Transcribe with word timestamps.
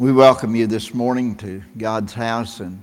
We 0.00 0.12
welcome 0.12 0.54
you 0.54 0.68
this 0.68 0.94
morning 0.94 1.34
to 1.38 1.60
God's 1.76 2.14
house 2.14 2.60
and 2.60 2.80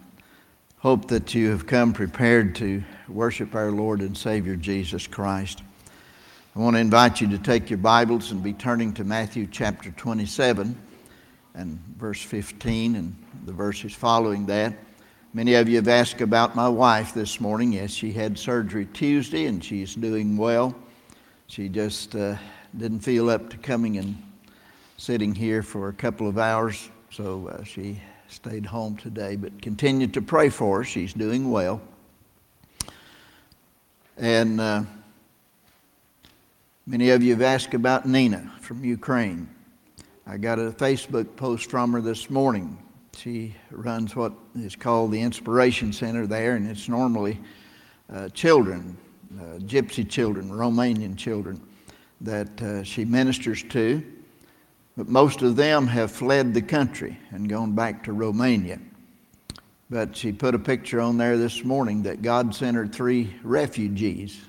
hope 0.79 1.07
that 1.07 1.34
you 1.34 1.49
have 1.52 1.65
come 1.65 1.94
prepared 1.94 2.56
to 2.56 2.84
worship 3.07 3.56
our 3.56 3.72
Lord 3.72 4.02
and 4.02 4.18
Savior 4.18 4.57
Jesus 4.57 5.07
Christ. 5.07 5.62
I 6.57 6.59
want 6.59 6.75
to 6.75 6.81
invite 6.81 7.21
you 7.21 7.29
to 7.29 7.38
take 7.38 7.70
your 7.70 7.78
Bibles 7.78 8.31
and 8.31 8.43
be 8.43 8.51
turning 8.51 8.93
to 8.96 9.05
Matthew 9.05 9.47
chapter 9.49 9.91
27 9.91 10.78
and 11.54 11.79
verse 11.97 12.21
15 12.21 12.98
and 12.98 13.16
the 13.45 13.54
verses 13.54 13.93
following 13.93 14.45
that. 14.47 14.73
Many 15.34 15.54
of 15.54 15.70
you 15.70 15.77
have 15.77 15.88
asked 15.88 16.20
about 16.20 16.54
my 16.54 16.68
wife 16.68 17.13
this 17.13 17.39
morning. 17.39 17.71
Yes, 17.71 17.91
she 17.91 18.11
had 18.11 18.38
surgery 18.38 18.89
Tuesday 18.91 19.45
and 19.45 19.63
she's 19.63 19.95
doing 19.95 20.36
well. 20.36 20.75
She 21.47 21.70
just 21.70 22.13
uh, 22.13 22.36
didn't 22.75 23.00
feel 23.00 23.29
up 23.29 23.50
to 23.52 23.57
coming 23.57 24.00
and 24.00 24.21
sitting 24.97 25.34
here 25.34 25.63
for 25.63 25.88
a 25.88 25.93
couple 25.93 26.27
of 26.27 26.38
hours 26.38 26.89
so 27.10 27.48
uh, 27.48 27.64
she 27.64 28.02
stayed 28.28 28.66
home 28.66 28.98
today, 28.98 29.36
but 29.36 29.62
continued 29.62 30.13
to 30.13 30.22
pray 30.22 30.50
for 30.50 30.80
her. 30.80 30.84
She's 30.84 31.13
doing 31.13 31.52
well. 31.52 31.82
And 34.18 34.59
uh, 34.62 34.84
many 36.86 37.10
of 37.10 37.22
you 37.22 37.32
have 37.32 37.41
asked 37.41 37.73
about 37.73 38.08
Nina 38.08 38.52
from 38.62 38.84
Ukraine. 38.84 39.49
I 40.27 40.38
got 40.38 40.58
a 40.58 40.72
Facebook 40.72 41.36
post 41.36 41.70
from 41.70 41.94
her 41.94 42.02
this 42.02 42.30
morning. 42.30 42.77
She 43.16 43.55
runs 43.72 44.16
what 44.16 44.34
is 44.55 44.76
called 44.76 45.12
the 45.12 45.22
Inspiration 45.22 45.94
Center 45.94 46.27
there, 46.27 46.55
and 46.55 46.70
it's 46.70 46.90
normally 46.90 47.40
uh, 48.12 48.30
children, 48.30 48.98
uh, 49.38 49.60
gypsy 49.60 50.08
children, 50.10 50.49
Romanian 50.49 51.16
children, 51.16 51.62
that 52.22 52.62
uh, 52.62 52.84
she 52.84 53.05
ministers 53.05 53.63
to. 53.70 54.04
But 54.98 55.09
most 55.09 55.41
of 55.41 55.55
them 55.55 55.88
have 55.88 56.12
fled 56.12 56.54
the 56.54 56.62
country 56.62 57.20
and 57.31 57.49
gone 57.49 57.73
back 57.73 58.04
to 58.05 58.13
Romania. 58.13 58.80
But 59.90 60.16
she 60.16 60.31
put 60.31 60.55
a 60.55 60.59
picture 60.59 61.01
on 61.01 61.18
there 61.18 61.38
this 61.38 61.63
morning 61.63 62.04
that 62.04 62.21
God 62.21 62.55
sent 62.55 62.77
her 62.77 62.88
three 62.88 63.35
refugees, 63.43 64.41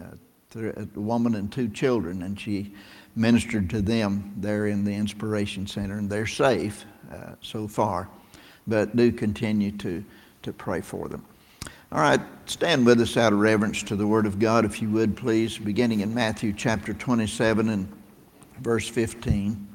uh, 0.00 0.16
a 0.58 1.00
woman 1.00 1.34
and 1.34 1.50
two 1.50 1.68
children, 1.68 2.22
and 2.22 2.38
she 2.38 2.72
ministered 3.16 3.68
to 3.70 3.82
them 3.82 4.32
there 4.36 4.66
in 4.66 4.84
the 4.84 4.94
Inspiration 4.94 5.66
Center, 5.66 5.98
and 5.98 6.08
they're 6.08 6.26
safe 6.26 6.84
uh, 7.12 7.32
so 7.40 7.66
far, 7.66 8.08
but 8.66 8.94
do 8.94 9.10
continue 9.10 9.72
to, 9.72 10.04
to 10.42 10.52
pray 10.52 10.80
for 10.80 11.08
them. 11.08 11.24
All 11.90 12.00
right, 12.00 12.20
stand 12.46 12.84
with 12.84 13.00
us 13.00 13.16
out 13.16 13.32
of 13.32 13.38
reverence 13.38 13.82
to 13.84 13.96
the 13.96 14.06
Word 14.06 14.26
of 14.26 14.38
God, 14.38 14.64
if 14.64 14.82
you 14.82 14.90
would, 14.90 15.16
please, 15.16 15.56
beginning 15.56 16.00
in 16.00 16.14
Matthew 16.14 16.52
chapter 16.52 16.92
27 16.92 17.68
and 17.68 17.92
verse 18.60 18.88
15. 18.88 19.65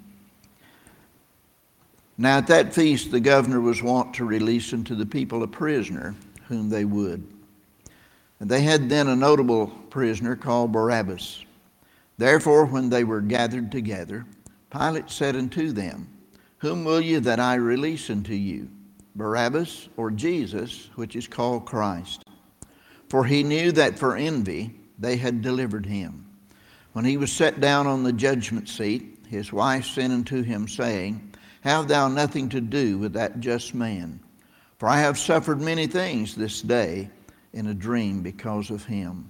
Now, 2.22 2.38
at 2.38 2.46
that 2.48 2.72
feast, 2.72 3.10
the 3.10 3.20
governor 3.20 3.60
was 3.60 3.82
wont 3.82 4.14
to 4.14 4.26
release 4.26 4.74
unto 4.74 4.94
the 4.94 5.08
people 5.08 5.42
a 5.42 5.48
prisoner 5.48 6.14
whom 6.50 6.70
they 6.70 6.86
would. 6.86 7.28
And 8.40 8.48
they 8.48 8.62
had 8.62 8.90
then 8.90 9.08
a 9.08 9.16
notable 9.16 9.66
prisoner 9.90 10.36
called 10.36 10.72
Barabbas. 10.72 11.44
Therefore, 12.20 12.68
when 12.68 12.92
they 12.92 13.04
were 13.04 13.22
gathered 13.22 13.72
together, 13.72 14.28
Pilate 14.70 15.10
said 15.10 15.36
unto 15.36 15.72
them, 15.72 16.08
Whom 16.60 16.86
will 16.86 17.02
ye 17.02 17.18
that 17.18 17.40
I 17.40 17.56
release 17.56 18.08
unto 18.12 18.36
you, 18.36 18.70
Barabbas 19.16 19.90
or 19.98 20.12
Jesus, 20.12 20.92
which 20.94 21.16
is 21.16 21.28
called 21.28 21.66
Christ? 21.66 22.24
For 23.10 23.26
he 23.26 23.42
knew 23.42 23.72
that 23.72 23.98
for 23.98 24.16
envy 24.16 24.76
they 25.00 25.18
had 25.18 25.42
delivered 25.42 25.88
him. 25.88 26.28
When 26.94 27.04
he 27.04 27.18
was 27.18 27.32
set 27.32 27.60
down 27.60 27.88
on 27.88 28.04
the 28.04 28.14
judgment 28.14 28.70
seat, 28.70 29.18
his 29.28 29.52
wife 29.52 29.88
sent 29.88 30.14
unto 30.14 30.44
him, 30.44 30.68
saying, 30.68 31.31
have 31.62 31.88
thou 31.88 32.08
nothing 32.08 32.50
to 32.50 32.62
do 32.62 32.98
with 32.98 33.14
that 33.14 33.40
just 33.40 33.74
man. 33.74 34.20
For 34.78 34.90
I 34.90 35.00
have 35.00 35.18
suffered 35.18 35.62
many 35.62 35.88
things 35.88 36.36
this 36.36 36.62
day 36.62 37.10
in 37.54 37.68
a 37.68 37.74
dream 37.74 38.22
because 38.22 38.70
of 38.70 38.86
him. 38.86 39.30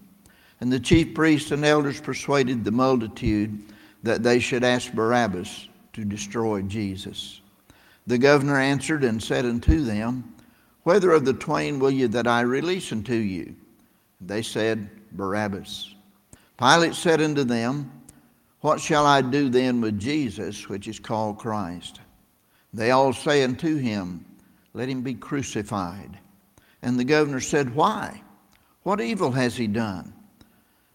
And 0.61 0.71
the 0.71 0.79
chief 0.79 1.13
priests 1.13 1.51
and 1.51 1.65
elders 1.65 1.99
persuaded 1.99 2.63
the 2.63 2.71
multitude 2.71 3.61
that 4.03 4.23
they 4.23 4.39
should 4.39 4.63
ask 4.63 4.93
Barabbas 4.93 5.67
to 5.93 6.05
destroy 6.05 6.61
Jesus. 6.61 7.41
The 8.07 8.17
governor 8.17 8.57
answered 8.57 9.03
and 9.03 9.21
said 9.21 9.45
unto 9.45 9.83
them, 9.83 10.33
Whether 10.83 11.11
of 11.11 11.25
the 11.25 11.33
twain 11.33 11.79
will 11.79 11.91
ye 11.91 12.05
that 12.07 12.27
I 12.27 12.41
release 12.41 12.91
unto 12.91 13.15
you? 13.15 13.55
They 14.21 14.41
said, 14.41 14.89
Barabbas. 15.11 15.95
Pilate 16.57 16.95
said 16.95 17.21
unto 17.21 17.43
them, 17.43 17.91
What 18.61 18.79
shall 18.79 19.05
I 19.05 19.21
do 19.21 19.49
then 19.49 19.81
with 19.81 19.99
Jesus, 19.99 20.69
which 20.69 20.87
is 20.87 20.99
called 20.99 21.39
Christ? 21.39 21.99
They 22.73 22.91
all 22.91 23.13
say 23.13 23.43
unto 23.43 23.77
him, 23.77 24.25
Let 24.73 24.89
him 24.89 25.01
be 25.01 25.13
crucified. 25.13 26.17
And 26.81 26.99
the 26.99 27.03
governor 27.03 27.41
said, 27.41 27.75
Why? 27.75 28.21
What 28.83 29.01
evil 29.01 29.31
has 29.31 29.55
he 29.55 29.67
done? 29.67 30.13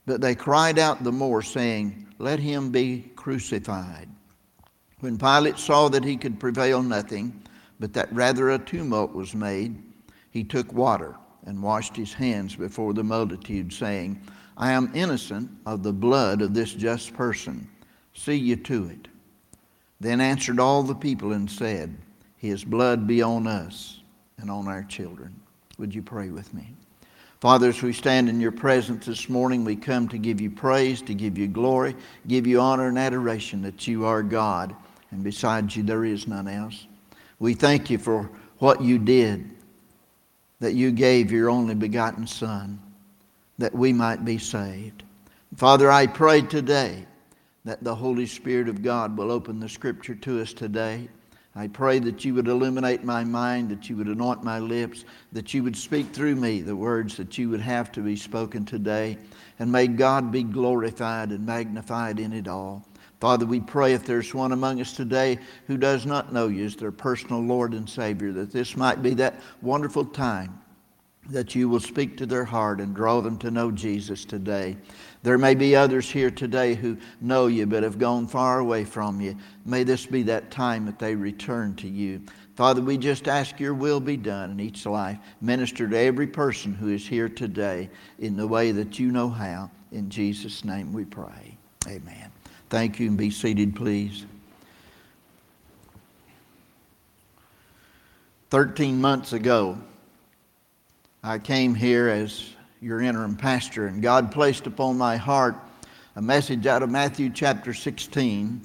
But 0.07 0.21
they 0.21 0.35
cried 0.35 0.79
out 0.79 1.05
the 1.05 1.13
more, 1.13 1.43
saying, 1.43 2.07
Let 2.19 2.39
him 2.39 2.71
be 2.71 3.11
crucified. 3.17 4.09
When 5.01 5.19
Pilate 5.19 5.59
saw 5.59 5.89
that 5.91 6.05
he 6.05 6.17
could 6.17 6.41
prevail 6.41 6.83
nothing, 6.83 7.43
but 7.79 7.93
that 7.93 8.13
rather 8.13 8.51
a 8.51 8.59
tumult 8.59 9.13
was 9.13 9.35
made, 9.35 9.83
he 10.31 10.43
took 10.43 10.73
water 10.73 11.17
and 11.45 11.63
washed 11.63 11.95
his 11.95 12.13
hands 12.13 12.57
before 12.57 12.95
the 12.95 13.05
multitude, 13.05 13.73
saying, 13.73 14.21
I 14.57 14.73
am 14.73 14.91
innocent 14.95 15.51
of 15.67 15.83
the 15.83 15.93
blood 15.93 16.41
of 16.41 16.55
this 16.55 16.73
just 16.73 17.13
person. 17.13 17.69
See 18.15 18.37
you 18.37 18.57
to 18.57 18.87
it. 18.87 19.09
Then 20.01 20.21
answered 20.21 20.61
all 20.61 20.83
the 20.83 20.95
people 20.95 21.33
and 21.33 21.51
said, 21.51 21.97
His 22.37 22.65
blood 22.65 23.07
be 23.07 23.23
on 23.23 23.47
us 23.47 24.01
and 24.39 24.51
on 24.51 24.69
our 24.69 24.83
children. 24.85 25.35
Would 25.79 25.95
you 25.95 26.03
pray 26.03 26.31
with 26.31 26.53
me? 26.53 26.75
Father, 27.41 27.69
as 27.69 27.83
we 27.83 27.93
stand 27.93 28.29
in 28.29 28.41
your 28.41 28.53
presence 28.53 29.07
this 29.07 29.29
morning, 29.29 29.65
we 29.65 29.77
come 29.77 30.09
to 30.09 30.19
give 30.19 30.41
you 30.41 30.51
praise, 30.51 31.03
to 31.03 31.15
give 31.15 31.37
you 31.37 31.47
glory, 31.47 31.95
give 32.27 32.47
you 32.47 32.61
honor 32.61 32.89
and 32.89 32.99
adoration 32.99 33.61
that 33.63 33.87
you 33.87 34.07
are 34.07 34.23
God, 34.23 34.75
and 35.11 35.23
besides 35.23 35.77
you 35.77 35.83
there 35.83 36.05
is 36.05 36.27
none 36.27 36.49
else. 36.49 36.87
We 37.39 37.53
thank 37.53 37.91
you 37.91 37.99
for 37.99 38.31
what 38.59 38.81
you 38.81 38.99
did, 38.99 39.51
that 40.61 40.73
you 40.73 40.91
gave 40.91 41.31
your 41.31 41.51
only 41.51 41.75
begotten 41.75 42.27
Son, 42.27 42.81
that 43.59 43.75
we 43.75 43.93
might 43.93 44.25
be 44.25 44.39
saved. 44.39 45.03
Father, 45.57 45.91
I 45.91 46.07
pray 46.07 46.41
today 46.41 47.07
that 47.67 47.83
the 47.83 47.95
Holy 47.95 48.27
Spirit 48.27 48.69
of 48.69 48.81
God 48.81 49.19
will 49.19 49.33
open 49.33 49.59
the 49.59 49.69
Scripture 49.69 50.15
to 50.15 50.41
us 50.41 50.53
today. 50.53 51.09
I 51.57 51.67
pray 51.67 51.99
that 51.99 52.25
you 52.25 52.33
would 52.35 52.47
illuminate 52.47 53.03
my 53.03 53.25
mind, 53.25 53.71
that 53.71 53.91
you 53.91 53.97
would 53.97 54.07
anoint 54.07 54.45
my 54.45 54.61
lips, 54.61 55.05
that 55.33 55.53
you 55.53 55.65
would 55.65 55.77
speak 55.77 56.13
through 56.13 56.37
me 56.37 56.61
the 56.61 56.77
words 56.77 57.17
that 57.17 57.37
you 57.37 57.51
would 57.51 57.61
have 57.61 57.91
to 57.93 58.03
be 58.03 58.15
spoken 58.15 58.65
today. 58.65 59.19
And 59.59 59.73
may 59.73 59.89
God 59.89 60.31
be 60.31 60.45
glorified 60.45 61.31
and 61.31 61.45
magnified 61.45 62.21
in 62.21 62.33
it 62.33 62.47
all. 62.47 62.87
Father, 63.19 63.47
we 63.47 63.61
pray 63.61 63.95
if 63.95 64.05
there's 64.05 64.33
one 64.33 64.53
among 64.53 64.81
us 64.81 64.93
today 64.93 65.39
who 65.67 65.77
does 65.77 66.07
not 66.07 66.33
know 66.33 66.47
you 66.47 66.67
as 66.67 66.77
their 66.77 66.93
personal 66.93 67.41
Lord 67.41 67.73
and 67.73 67.91
Savior, 67.91 68.31
that 68.33 68.53
this 68.53 68.77
might 68.77 69.03
be 69.03 69.15
that 69.15 69.41
wonderful 69.61 70.05
time 70.05 70.61
that 71.31 71.55
you 71.55 71.69
will 71.69 71.81
speak 71.81 72.17
to 72.17 72.27
their 72.27 72.45
heart 72.45 72.81
and 72.81 72.95
draw 72.95 73.21
them 73.21 73.39
to 73.39 73.51
know 73.51 73.71
Jesus 73.71 74.25
today. 74.25 74.77
There 75.23 75.39
may 75.39 75.55
be 75.55 75.75
others 75.75 76.11
here 76.11 76.31
today 76.31 76.75
who 76.75 76.97
know 77.21 77.47
you 77.47 77.67
but 77.67 77.83
have 77.83 77.99
gone 77.99 78.27
far 78.27 78.61
away 78.61 78.85
from 78.85 79.21
you. 79.21 79.37
May 79.65 79.83
this 79.83 80.07
be 80.07 80.23
that 80.25 80.51
time 80.51 80.87
that 80.87 80.99
they 80.99 81.15
return 81.15 81.75
to 81.77 81.89
you. 81.89 82.23
Father, 82.55 82.81
we 82.81 82.97
just 82.97 83.29
ask 83.29 83.61
your 83.61 83.75
will 83.75 84.01
be 84.01 84.17
done 84.17 84.51
in 84.53 84.61
each 84.61 84.87
life. 84.87 85.19
Minister 85.41 85.89
to 85.89 85.99
every 85.99 86.27
person 86.27 86.73
who 86.73 86.89
is 86.89 87.07
here 87.07 87.29
today 87.29 87.91
in 88.19 88.37
the 88.37 88.47
way 88.47 88.73
that 88.73 88.99
you 88.99 89.13
know 89.13 89.29
how. 89.29 89.71
In 89.93 90.09
Jesus' 90.09 90.65
name 90.65 90.93
we 90.93 91.05
pray. 91.05 91.59
Amen. 91.87 92.31
Thank 92.71 92.99
you 92.99 93.09
and 93.09 93.17
be 93.17 93.31
seated, 93.31 93.77
please. 93.77 94.27
13 98.51 99.01
months 99.01 99.33
ago, 99.33 99.77
I 101.27 101.41
came 101.41 101.75
here 101.75 102.09
as 102.09 102.51
your 102.81 103.01
interim 103.01 103.35
pastor. 103.35 103.89
And 103.89 104.01
God 104.01 104.31
placed 104.31 104.69
upon 104.69 104.97
my 104.97 105.17
heart 105.17 105.57
a 106.15 106.23
message 106.23 106.69
out 106.69 106.85
of 106.85 106.91
Matthew 106.91 107.31
chapter 107.31 107.75
16 107.75 108.65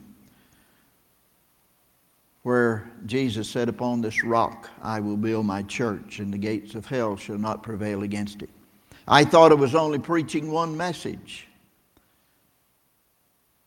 where 2.44 2.92
Jesus 3.08 3.50
said, 3.50 3.68
Upon 3.68 4.02
this 4.02 4.24
rock 4.24 4.70
I 4.84 5.00
will 5.00 5.18
build 5.18 5.48
my 5.48 5.64
church, 5.64 6.20
and 6.20 6.32
the 6.32 6.38
gates 6.38 6.76
of 6.76 6.86
hell 6.86 7.18
shall 7.18 7.40
not 7.40 7.64
prevail 7.64 8.04
against 8.04 8.44
it. 8.44 8.52
I 9.08 9.26
thought 9.26 9.52
it 9.52 9.58
was 9.58 9.74
only 9.74 9.98
preaching 9.98 10.52
one 10.52 10.78
message, 10.78 11.48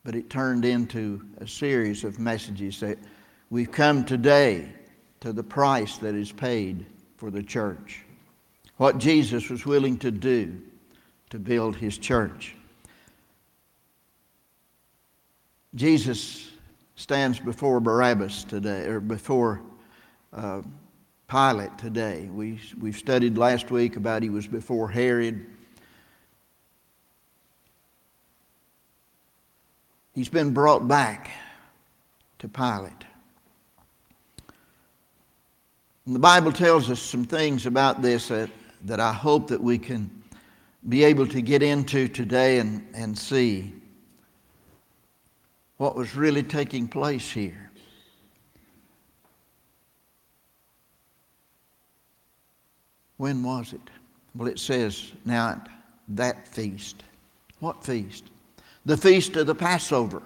but 0.05 0.15
it 0.15 0.29
turned 0.29 0.63
into 0.63 1.21
a 1.39 1.47
series 1.47 2.05
of 2.05 2.17
messages 2.17 2.79
that 2.79 2.97
we've 3.49 3.73
come 3.73 4.05
today 4.05 4.69
to 5.19 5.33
the 5.33 5.43
price 5.43 5.97
that 5.97 6.15
is 6.15 6.31
paid 6.31 6.85
for 7.17 7.29
the 7.29 7.43
church 7.43 8.04
what 8.77 8.97
Jesus 8.97 9.49
was 9.49 9.65
willing 9.65 9.97
to 9.99 10.11
do 10.11 10.61
to 11.29 11.39
build 11.39 11.75
his 11.75 11.97
church. 11.97 12.55
Jesus 15.75 16.49
stands 16.95 17.39
before 17.39 17.79
Barabbas 17.79 18.45
today, 18.45 18.85
or 18.85 18.99
before 18.99 19.61
uh, 20.33 20.61
Pilate 21.27 21.77
today. 21.77 22.29
We, 22.31 22.59
we've 22.79 22.97
studied 22.97 23.37
last 23.37 23.71
week 23.71 23.95
about 23.95 24.23
he 24.23 24.29
was 24.29 24.47
before 24.47 24.87
Herod. 24.87 25.45
He's 30.13 30.29
been 30.29 30.53
brought 30.53 30.87
back 30.87 31.31
to 32.39 32.47
Pilate. 32.47 32.93
And 36.05 36.15
the 36.15 36.19
Bible 36.19 36.51
tells 36.51 36.89
us 36.89 37.01
some 37.01 37.25
things 37.25 37.65
about 37.65 38.01
this 38.01 38.27
that, 38.27 38.49
that 38.85 38.99
I 38.99 39.11
hope 39.11 39.47
that 39.47 39.61
we 39.61 39.77
can 39.77 40.23
be 40.87 41.03
able 41.03 41.27
to 41.27 41.41
get 41.41 41.63
into 41.63 42.07
today 42.07 42.59
and, 42.59 42.87
and 42.93 43.17
see 43.17 43.73
what 45.77 45.95
was 45.95 46.15
really 46.15 46.43
taking 46.43 46.87
place 46.87 47.29
here. 47.29 47.71
When 53.17 53.43
was 53.43 53.73
it? 53.73 53.81
Well, 54.35 54.47
it 54.47 54.59
says 54.59 55.11
now 55.23 55.49
at 55.49 55.67
that 56.09 56.47
feast. 56.47 57.03
What 57.59 57.83
feast? 57.83 58.25
The 58.85 58.97
feast 58.97 59.35
of 59.35 59.47
the 59.47 59.55
Passover, 59.55 60.21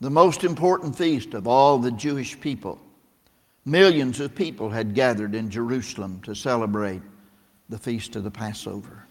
the 0.00 0.10
most 0.10 0.42
important 0.42 0.96
feast 0.96 1.34
of 1.34 1.46
all 1.46 1.78
the 1.78 1.92
Jewish 1.92 2.40
people. 2.40 2.80
Millions 3.64 4.18
of 4.18 4.34
people 4.34 4.70
had 4.70 4.94
gathered 4.94 5.34
in 5.34 5.50
Jerusalem 5.50 6.20
to 6.24 6.34
celebrate 6.34 7.02
the 7.68 7.78
feast 7.78 8.16
of 8.16 8.24
the 8.24 8.30
Passover. 8.30 9.04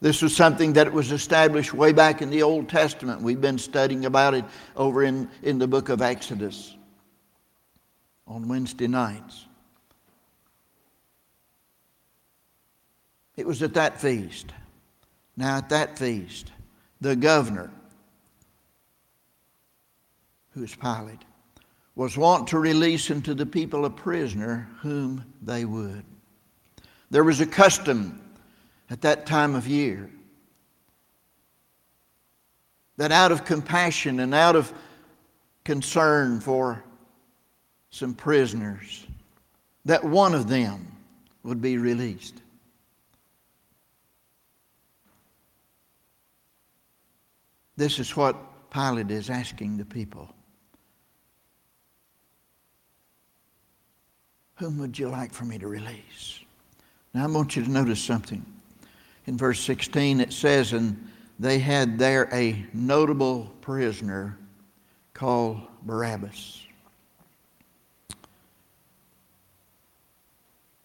This 0.00 0.20
was 0.20 0.36
something 0.36 0.74
that 0.74 0.92
was 0.92 1.12
established 1.12 1.72
way 1.72 1.92
back 1.92 2.20
in 2.20 2.28
the 2.28 2.42
Old 2.42 2.68
Testament. 2.68 3.22
We've 3.22 3.40
been 3.40 3.58
studying 3.58 4.04
about 4.04 4.34
it 4.34 4.44
over 4.76 5.02
in, 5.02 5.30
in 5.42 5.58
the 5.58 5.66
book 5.66 5.88
of 5.88 6.02
Exodus 6.02 6.76
on 8.26 8.48
Wednesday 8.48 8.86
nights. 8.86 9.46
It 13.36 13.46
was 13.46 13.62
at 13.62 13.74
that 13.74 14.00
feast. 14.00 14.52
Now, 15.36 15.56
at 15.56 15.70
that 15.70 15.98
feast, 15.98 16.52
the 17.00 17.16
governor, 17.16 17.70
who 20.50 20.62
is 20.62 20.74
Pilate, 20.74 21.24
was 21.96 22.16
wont 22.16 22.48
to 22.48 22.58
release 22.58 23.10
unto 23.10 23.34
the 23.34 23.46
people 23.46 23.84
a 23.84 23.90
prisoner 23.90 24.68
whom 24.80 25.24
they 25.42 25.64
would. 25.64 26.04
There 27.10 27.24
was 27.24 27.40
a 27.40 27.46
custom 27.46 28.20
at 28.90 29.02
that 29.02 29.26
time 29.26 29.54
of 29.54 29.66
year 29.66 30.10
that 32.96 33.12
out 33.12 33.32
of 33.32 33.44
compassion 33.44 34.20
and 34.20 34.34
out 34.34 34.56
of 34.56 34.72
concern 35.64 36.40
for 36.40 36.84
some 37.90 38.14
prisoners, 38.14 39.06
that 39.84 40.04
one 40.04 40.34
of 40.34 40.48
them 40.48 40.86
would 41.42 41.60
be 41.60 41.78
released. 41.78 42.34
This 47.76 47.98
is 47.98 48.16
what 48.16 48.70
Pilate 48.70 49.10
is 49.10 49.30
asking 49.30 49.76
the 49.76 49.84
people. 49.84 50.28
Whom 54.56 54.78
would 54.78 54.98
you 54.98 55.08
like 55.08 55.32
for 55.32 55.44
me 55.44 55.58
to 55.58 55.66
release? 55.66 56.40
Now, 57.14 57.22
I 57.22 57.26
want 57.28 57.54
you 57.54 57.62
to 57.62 57.70
notice 57.70 58.02
something. 58.02 58.44
In 59.26 59.38
verse 59.38 59.60
16, 59.60 60.20
it 60.20 60.32
says, 60.32 60.72
And 60.72 61.08
they 61.38 61.60
had 61.60 61.96
there 61.96 62.28
a 62.32 62.66
notable 62.72 63.52
prisoner 63.60 64.36
called 65.12 65.60
Barabbas. 65.82 66.60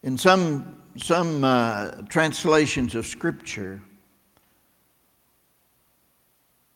In 0.03 0.17
some, 0.17 0.81
some 0.97 1.43
uh, 1.43 1.91
translations 2.09 2.93
of 2.93 3.07
Scripture, 3.07 3.81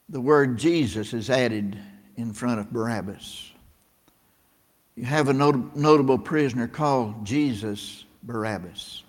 the 0.09 0.19
word 0.19 0.57
Jesus 0.57 1.13
is 1.13 1.29
added 1.29 1.77
in 2.17 2.33
front 2.33 2.59
of 2.59 2.71
Barabbas. 2.71 3.51
You 4.95 5.05
have 5.05 5.29
a 5.29 5.33
not- 5.33 5.75
notable 5.75 6.17
prisoner 6.17 6.67
called 6.67 7.23
Jesus 7.23 8.05
Barabbas. 8.23 9.03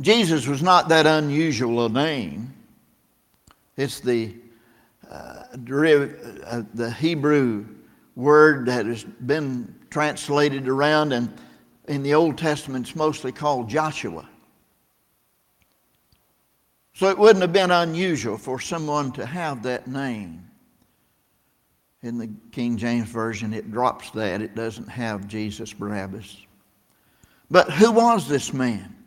Jesus 0.00 0.46
was 0.46 0.62
not 0.62 0.88
that 0.90 1.06
unusual 1.06 1.86
a 1.86 1.88
name. 1.88 2.54
It's 3.76 4.00
the, 4.00 4.34
uh, 5.10 5.44
deriv- 5.56 6.42
uh, 6.46 6.62
the 6.74 6.90
Hebrew 6.90 7.66
word 8.14 8.66
that 8.66 8.86
has 8.86 9.04
been 9.04 9.74
translated 9.90 10.68
around, 10.68 11.12
and 11.12 11.32
in 11.88 12.02
the 12.02 12.14
Old 12.14 12.38
Testament, 12.38 12.86
it's 12.86 12.96
mostly 12.96 13.32
called 13.32 13.68
Joshua. 13.68 14.28
So 16.94 17.08
it 17.08 17.16
wouldn't 17.16 17.42
have 17.42 17.52
been 17.52 17.70
unusual 17.70 18.36
for 18.36 18.60
someone 18.60 19.12
to 19.12 19.24
have 19.24 19.62
that 19.62 19.86
name. 19.86 20.44
In 22.02 22.18
the 22.18 22.28
King 22.52 22.76
James 22.76 23.08
Version, 23.08 23.54
it 23.54 23.70
drops 23.70 24.10
that. 24.10 24.42
It 24.42 24.54
doesn't 24.54 24.88
have 24.88 25.28
Jesus 25.28 25.72
Barabbas. 25.72 26.36
But 27.50 27.70
who 27.70 27.92
was 27.92 28.28
this 28.28 28.52
man? 28.52 28.97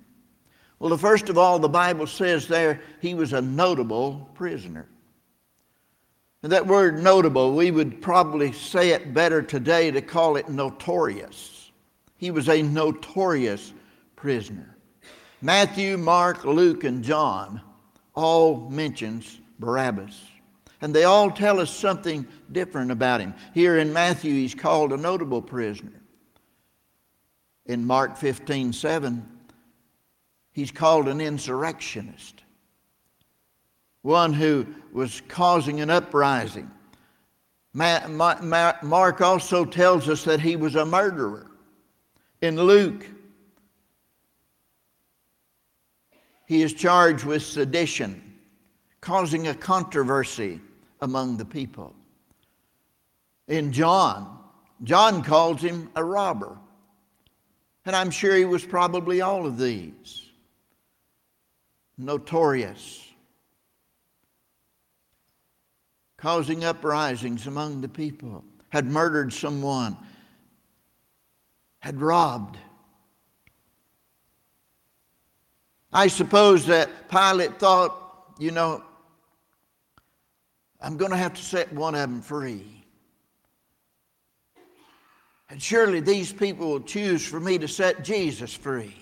Well, 0.81 0.89
the 0.89 0.97
first 0.97 1.29
of 1.29 1.37
all, 1.37 1.59
the 1.59 1.69
Bible 1.69 2.07
says 2.07 2.47
there 2.47 2.81
he 3.01 3.13
was 3.13 3.33
a 3.33 3.41
notable 3.41 4.27
prisoner. 4.33 4.89
And 6.41 6.51
that 6.51 6.65
word 6.65 7.03
notable, 7.03 7.53
we 7.53 7.69
would 7.69 8.01
probably 8.01 8.51
say 8.51 8.89
it 8.89 9.13
better 9.13 9.43
today 9.43 9.91
to 9.91 10.01
call 10.01 10.37
it 10.37 10.49
notorious. 10.49 11.69
He 12.17 12.31
was 12.31 12.49
a 12.49 12.63
notorious 12.63 13.73
prisoner. 14.15 14.75
Matthew, 15.43 15.99
Mark, 15.99 16.45
Luke, 16.45 16.83
and 16.83 17.03
John 17.03 17.61
all 18.15 18.67
mentions 18.71 19.39
Barabbas. 19.59 20.19
And 20.81 20.95
they 20.95 21.03
all 21.03 21.29
tell 21.29 21.59
us 21.59 21.69
something 21.69 22.25
different 22.51 22.89
about 22.89 23.21
him. 23.21 23.35
Here 23.53 23.77
in 23.77 23.93
Matthew, 23.93 24.33
he's 24.33 24.55
called 24.55 24.93
a 24.93 24.97
notable 24.97 25.43
prisoner. 25.43 26.01
In 27.67 27.85
Mark 27.85 28.17
15 28.17 28.73
7, 28.73 29.30
he's 30.51 30.71
called 30.71 31.07
an 31.07 31.21
insurrectionist, 31.21 32.43
one 34.01 34.33
who 34.33 34.65
was 34.91 35.21
causing 35.27 35.81
an 35.81 35.89
uprising. 35.89 36.69
Mark 37.73 39.21
also 39.21 39.63
tells 39.65 40.09
us 40.09 40.23
that 40.25 40.39
he 40.41 40.55
was 40.55 40.75
a 40.75 40.85
murderer. 40.85 41.51
In 42.41 42.57
Luke, 42.61 43.05
he 46.47 46.63
is 46.63 46.73
charged 46.73 47.23
with 47.23 47.43
sedition, 47.43 48.21
causing 48.99 49.47
a 49.47 49.55
controversy 49.55 50.59
among 50.99 51.37
the 51.37 51.45
people. 51.45 51.95
In 53.47 53.71
John, 53.71 54.37
John 54.83 55.23
calls 55.23 55.61
him 55.61 55.89
a 55.95 56.03
robber. 56.03 56.57
And 57.85 57.95
I'm 57.95 58.11
sure 58.11 58.35
he 58.35 58.45
was 58.45 58.65
probably 58.65 59.21
all 59.21 59.45
of 59.45 59.57
these. 59.57 60.20
Notorious. 61.97 63.05
Causing 66.17 66.63
uprisings 66.63 67.47
among 67.47 67.81
the 67.81 67.89
people. 67.89 68.43
Had 68.69 68.85
murdered 68.85 69.33
someone. 69.33 69.97
Had 71.79 71.99
robbed 71.99 72.57
I 75.93 76.07
suppose 76.07 76.67
that 76.67 77.09
Pilate 77.09 77.59
thought, 77.59 77.97
you 78.39 78.51
know, 78.51 78.81
I'm 80.79 80.95
going 80.97 81.11
to 81.11 81.17
have 81.17 81.33
to 81.33 81.43
set 81.43 81.71
one 81.73 81.95
of 81.95 82.01
them 82.01 82.21
free. 82.21 82.85
And 85.49 85.61
surely 85.61 85.99
these 85.99 86.31
people 86.31 86.69
will 86.69 86.81
choose 86.81 87.27
for 87.27 87.41
me 87.41 87.57
to 87.57 87.67
set 87.67 88.05
Jesus 88.05 88.53
free. 88.53 88.95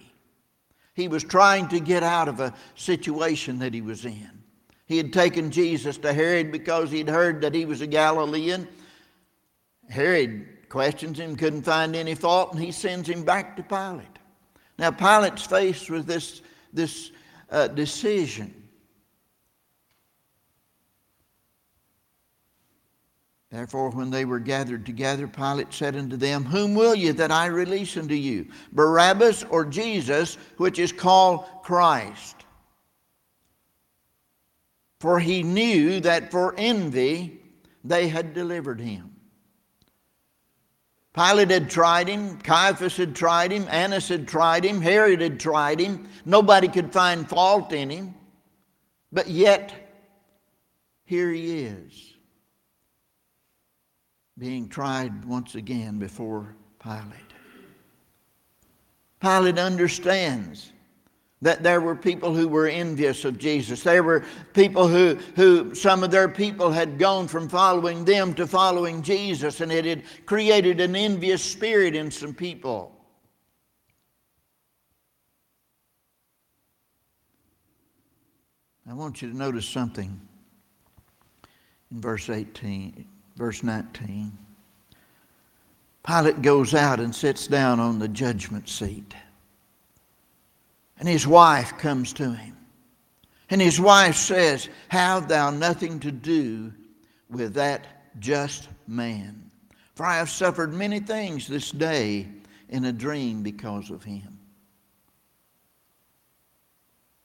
He 0.99 1.07
was 1.07 1.23
trying 1.23 1.69
to 1.69 1.79
get 1.79 2.03
out 2.03 2.27
of 2.27 2.41
a 2.41 2.53
situation 2.75 3.59
that 3.59 3.73
he 3.73 3.81
was 3.81 4.03
in. 4.03 4.29
He 4.85 4.97
had 4.97 5.13
taken 5.13 5.49
Jesus 5.49 5.97
to 5.99 6.11
Herod 6.11 6.51
because 6.51 6.91
he'd 6.91 7.07
heard 7.07 7.41
that 7.41 7.55
he 7.55 7.63
was 7.65 7.79
a 7.79 7.87
Galilean. 7.87 8.67
Herod 9.89 10.67
questions 10.67 11.19
him, 11.19 11.35
couldn't 11.35 11.61
find 11.61 11.95
any 11.95 12.15
fault, 12.15 12.53
and 12.53 12.61
he 12.61 12.71
sends 12.71 13.07
him 13.07 13.23
back 13.23 13.55
to 13.55 13.63
Pilate. 13.63 14.19
Now, 14.77 14.91
Pilate's 14.91 15.45
faced 15.45 15.89
with 15.89 16.05
this 16.05 16.41
this 16.73 17.11
uh, 17.49 17.67
decision. 17.67 18.53
Therefore, 23.51 23.89
when 23.89 24.11
they 24.11 24.25
were 24.25 24.39
gathered 24.39 24.85
together, 24.85 25.27
Pilate 25.27 25.73
said 25.73 25.95
unto 25.95 26.15
them, 26.15 26.45
Whom 26.45 26.75
will 26.75 26.93
ye 26.93 27.09
that 27.11 27.31
I 27.31 27.47
release 27.47 27.97
unto 27.97 28.13
you, 28.13 28.47
Barabbas 28.71 29.43
or 29.49 29.65
Jesus, 29.65 30.35
which 30.57 30.77
is 30.77 30.91
called 30.91 31.45
Christ? 31.63 32.45
For 34.99 35.19
he 35.19 35.41
knew 35.41 35.99
that 36.01 36.29
for 36.29 36.53
envy 36.57 37.41
they 37.83 38.07
had 38.07 38.35
delivered 38.35 38.79
him. 38.79 39.15
Pilate 41.13 41.49
had 41.49 41.69
tried 41.71 42.07
him, 42.07 42.37
Caiaphas 42.39 42.97
had 42.97 43.15
tried 43.15 43.51
him, 43.51 43.65
Annas 43.69 44.09
had 44.09 44.27
tried 44.27 44.63
him, 44.63 44.79
Herod 44.79 45.21
had 45.21 45.39
tried 45.39 45.79
him. 45.79 46.07
Nobody 46.23 46.67
could 46.67 46.93
find 46.93 47.27
fault 47.27 47.73
in 47.73 47.89
him. 47.89 48.13
But 49.11 49.27
yet, 49.27 49.73
here 51.05 51.31
he 51.31 51.63
is, 51.63 52.08
being 54.39 54.69
tried 54.69 55.25
once 55.25 55.55
again 55.55 55.99
before 55.99 56.55
Pilate. 56.81 57.03
Pilate 59.19 59.59
understands 59.59 60.71
that 61.41 61.61
there 61.61 61.81
were 61.81 61.95
people 61.95 62.33
who 62.33 62.47
were 62.47 62.67
envious 62.67 63.25
of 63.25 63.37
Jesus. 63.37 63.83
There 63.83 64.03
were 64.03 64.23
people 64.53 64.87
who, 64.87 65.15
who 65.35 65.75
some 65.75 66.03
of 66.03 66.11
their 66.11 66.29
people 66.29 66.71
had 66.71 66.97
gone 66.97 67.27
from 67.27 67.49
following 67.49 68.05
them 68.05 68.33
to 68.35 68.47
following 68.47 69.01
Jesus, 69.01 69.59
and 69.59 69.71
it 69.71 69.85
had 69.85 70.03
created 70.25 70.79
an 70.79 70.95
envious 70.95 71.43
spirit 71.43 71.95
in 71.95 72.09
some 72.09 72.33
people. 72.33 72.95
I 78.89 78.93
want 78.93 79.21
you 79.21 79.29
to 79.29 79.37
notice 79.37 79.67
something 79.67 80.19
in 81.91 82.01
verse 82.01 82.29
18, 82.29 83.05
verse 83.39 83.63
19. 83.63 84.37
Pilate 86.05 86.41
goes 86.41 86.75
out 86.75 86.99
and 86.99 87.15
sits 87.15 87.47
down 87.47 87.79
on 87.79 87.97
the 87.97 88.07
judgment 88.07 88.67
seat. 88.67 89.15
And 90.99 91.07
his 91.07 91.25
wife 91.25 91.77
comes 91.77 92.11
to 92.13 92.33
him. 92.33 92.57
And 93.49 93.61
his 93.61 93.79
wife 93.79 94.17
says, 94.17 94.69
Have 94.89 95.29
thou 95.29 95.49
nothing 95.51 96.01
to 96.01 96.11
do 96.11 96.73
with 97.29 97.53
that 97.53 97.87
just 98.19 98.67
man? 98.87 99.49
For 99.95 100.05
I 100.05 100.17
have 100.17 100.29
suffered 100.29 100.73
many 100.73 100.99
things 100.99 101.47
this 101.47 101.71
day 101.71 102.27
in 102.67 102.85
a 102.85 102.93
dream 102.93 103.41
because 103.41 103.89
of 103.89 104.03
him. 104.03 104.37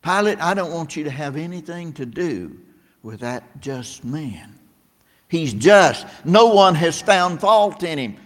Pilate, 0.02 0.40
I 0.40 0.54
don't 0.54 0.72
want 0.72 0.96
you 0.96 1.04
to 1.04 1.10
have 1.10 1.36
anything 1.36 1.92
to 1.94 2.06
do 2.06 2.60
with 3.02 3.20
that 3.20 3.60
just 3.60 4.04
man. 4.04 4.58
He's 5.34 5.52
just. 5.52 6.06
No 6.24 6.46
one 6.46 6.76
has 6.76 7.02
found 7.02 7.40
fault 7.40 7.82
in 7.82 7.98
him. 7.98 8.16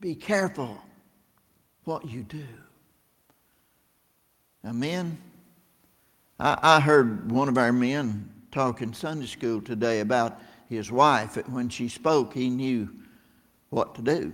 Be 0.00 0.16
careful 0.16 0.76
what 1.84 2.04
you 2.04 2.24
do. 2.24 2.48
Now, 4.64 4.72
men, 4.72 5.18
I, 6.40 6.58
I 6.60 6.80
heard 6.80 7.30
one 7.30 7.48
of 7.48 7.56
our 7.58 7.72
men 7.72 8.28
talk 8.50 8.82
in 8.82 8.92
Sunday 8.92 9.26
school 9.26 9.60
today 9.60 10.00
about 10.00 10.40
his 10.68 10.90
wife. 10.90 11.36
When 11.48 11.68
she 11.68 11.86
spoke, 11.86 12.34
he 12.34 12.50
knew 12.50 12.88
what 13.70 13.94
to 13.94 14.02
do. 14.02 14.32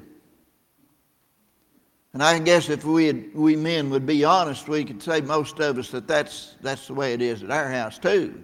And 2.15 2.23
I 2.23 2.39
guess 2.39 2.71
if 2.71 2.87
we, 2.87 3.05
had, 3.05 3.35
we 3.35 3.55
men 3.55 3.91
would 3.91 4.07
be 4.07 4.25
honest, 4.25 4.67
we 4.67 4.83
could 4.83 5.03
say 5.03 5.21
most 5.21 5.61
of 5.61 5.77
us 5.77 5.91
that 5.91 6.09
that's, 6.09 6.57
that's 6.63 6.87
the 6.87 6.95
way 6.95 7.13
it 7.13 7.21
is 7.21 7.43
at 7.43 7.51
our 7.51 7.69
house 7.69 7.99
too. 7.99 8.43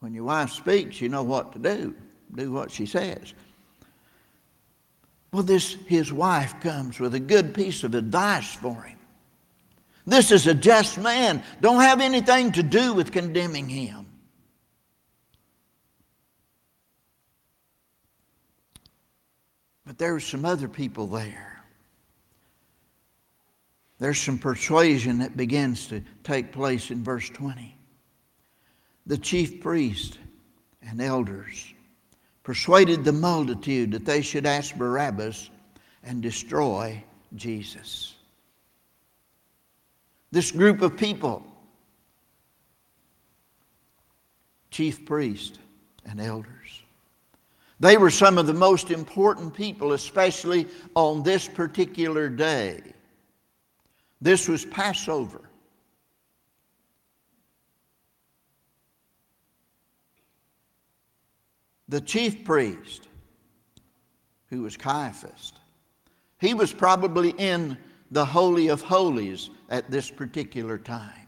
When 0.00 0.14
your 0.14 0.24
wife 0.24 0.50
speaks, 0.50 1.00
you 1.00 1.08
know 1.08 1.22
what 1.22 1.52
to 1.52 1.58
do. 1.58 1.94
Do 2.34 2.52
what 2.52 2.70
she 2.70 2.86
says. 2.86 3.34
Well, 5.32 5.42
this 5.42 5.76
his 5.86 6.12
wife 6.12 6.60
comes 6.60 6.98
with 7.00 7.14
a 7.14 7.20
good 7.20 7.54
piece 7.54 7.84
of 7.84 7.94
advice 7.94 8.54
for 8.54 8.82
him. 8.82 8.98
This 10.06 10.30
is 10.30 10.46
a 10.46 10.54
just 10.54 10.98
man. 10.98 11.42
Don't 11.60 11.82
have 11.82 12.00
anything 12.00 12.52
to 12.52 12.62
do 12.62 12.94
with 12.94 13.12
condemning 13.12 13.68
him. 13.68 14.06
But 19.84 19.98
there 19.98 20.14
are 20.14 20.20
some 20.20 20.44
other 20.44 20.68
people 20.68 21.06
there. 21.06 21.62
There's 23.98 24.18
some 24.18 24.38
persuasion 24.38 25.18
that 25.18 25.36
begins 25.36 25.88
to 25.88 26.02
take 26.22 26.52
place 26.52 26.90
in 26.90 27.02
verse 27.02 27.28
20. 27.30 27.77
The 29.08 29.18
chief 29.18 29.60
priest 29.60 30.18
and 30.88 31.02
elders 31.02 31.74
persuaded 32.44 33.04
the 33.04 33.12
multitude 33.12 33.90
that 33.90 34.04
they 34.04 34.22
should 34.22 34.46
ask 34.46 34.76
Barabbas 34.76 35.50
and 36.04 36.22
destroy 36.22 37.02
Jesus 37.34 38.14
this 40.30 40.50
group 40.50 40.82
of 40.82 40.96
people 40.96 41.44
chief 44.70 45.06
priest 45.06 45.58
and 46.04 46.20
elders. 46.20 46.82
They 47.80 47.96
were 47.96 48.10
some 48.10 48.38
of 48.38 48.46
the 48.46 48.54
most 48.54 48.90
important 48.90 49.54
people, 49.54 49.92
especially 49.92 50.66
on 50.94 51.22
this 51.22 51.48
particular 51.48 52.28
day. 52.28 52.82
This 54.20 54.48
was 54.48 54.64
Passover. 54.64 55.47
The 61.88 62.00
chief 62.00 62.44
priest, 62.44 63.08
who 64.50 64.62
was 64.62 64.76
Caiaphas, 64.76 65.52
he 66.38 66.54
was 66.54 66.72
probably 66.72 67.30
in 67.30 67.78
the 68.10 68.24
Holy 68.24 68.68
of 68.68 68.82
Holies 68.82 69.50
at 69.70 69.90
this 69.90 70.10
particular 70.10 70.78
time. 70.78 71.26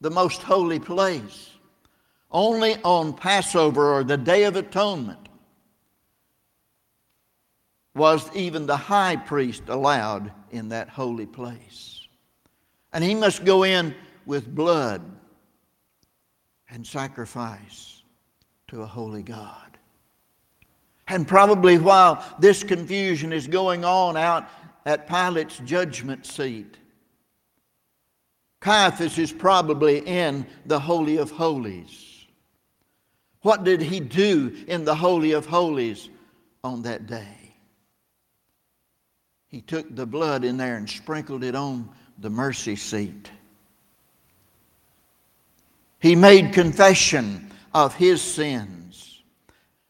The 0.00 0.10
most 0.10 0.42
holy 0.42 0.78
place. 0.78 1.50
Only 2.30 2.76
on 2.82 3.12
Passover 3.12 3.92
or 3.92 4.04
the 4.04 4.16
Day 4.16 4.44
of 4.44 4.56
Atonement 4.56 5.28
was 7.94 8.34
even 8.34 8.66
the 8.66 8.76
high 8.76 9.16
priest 9.16 9.64
allowed 9.68 10.32
in 10.50 10.70
that 10.70 10.88
holy 10.88 11.26
place. 11.26 12.06
And 12.92 13.04
he 13.04 13.14
must 13.14 13.44
go 13.44 13.64
in 13.64 13.94
with 14.24 14.54
blood 14.54 15.02
and 16.70 16.86
sacrifice 16.86 18.01
to 18.72 18.80
a 18.80 18.86
holy 18.86 19.22
God. 19.22 19.76
And 21.06 21.28
probably 21.28 21.76
while 21.76 22.24
this 22.38 22.64
confusion 22.64 23.30
is 23.30 23.46
going 23.46 23.84
on 23.84 24.16
out 24.16 24.48
at 24.86 25.06
Pilate's 25.06 25.58
judgment 25.58 26.24
seat. 26.24 26.78
Caiaphas 28.60 29.18
is 29.18 29.30
probably 29.30 29.98
in 29.98 30.46
the 30.64 30.80
Holy 30.80 31.18
of 31.18 31.30
Holies. 31.30 32.24
What 33.42 33.62
did 33.62 33.82
he 33.82 34.00
do 34.00 34.56
in 34.66 34.86
the 34.86 34.94
Holy 34.94 35.32
of 35.32 35.44
Holies 35.44 36.08
on 36.64 36.80
that 36.82 37.06
day? 37.06 37.54
He 39.48 39.60
took 39.60 39.94
the 39.94 40.06
blood 40.06 40.44
in 40.44 40.56
there 40.56 40.76
and 40.76 40.88
sprinkled 40.88 41.44
it 41.44 41.54
on 41.54 41.90
the 42.16 42.30
mercy 42.30 42.76
seat. 42.76 43.30
He 46.00 46.16
made 46.16 46.54
confession 46.54 47.50
of 47.74 47.94
his 47.94 48.20
sins, 48.20 49.22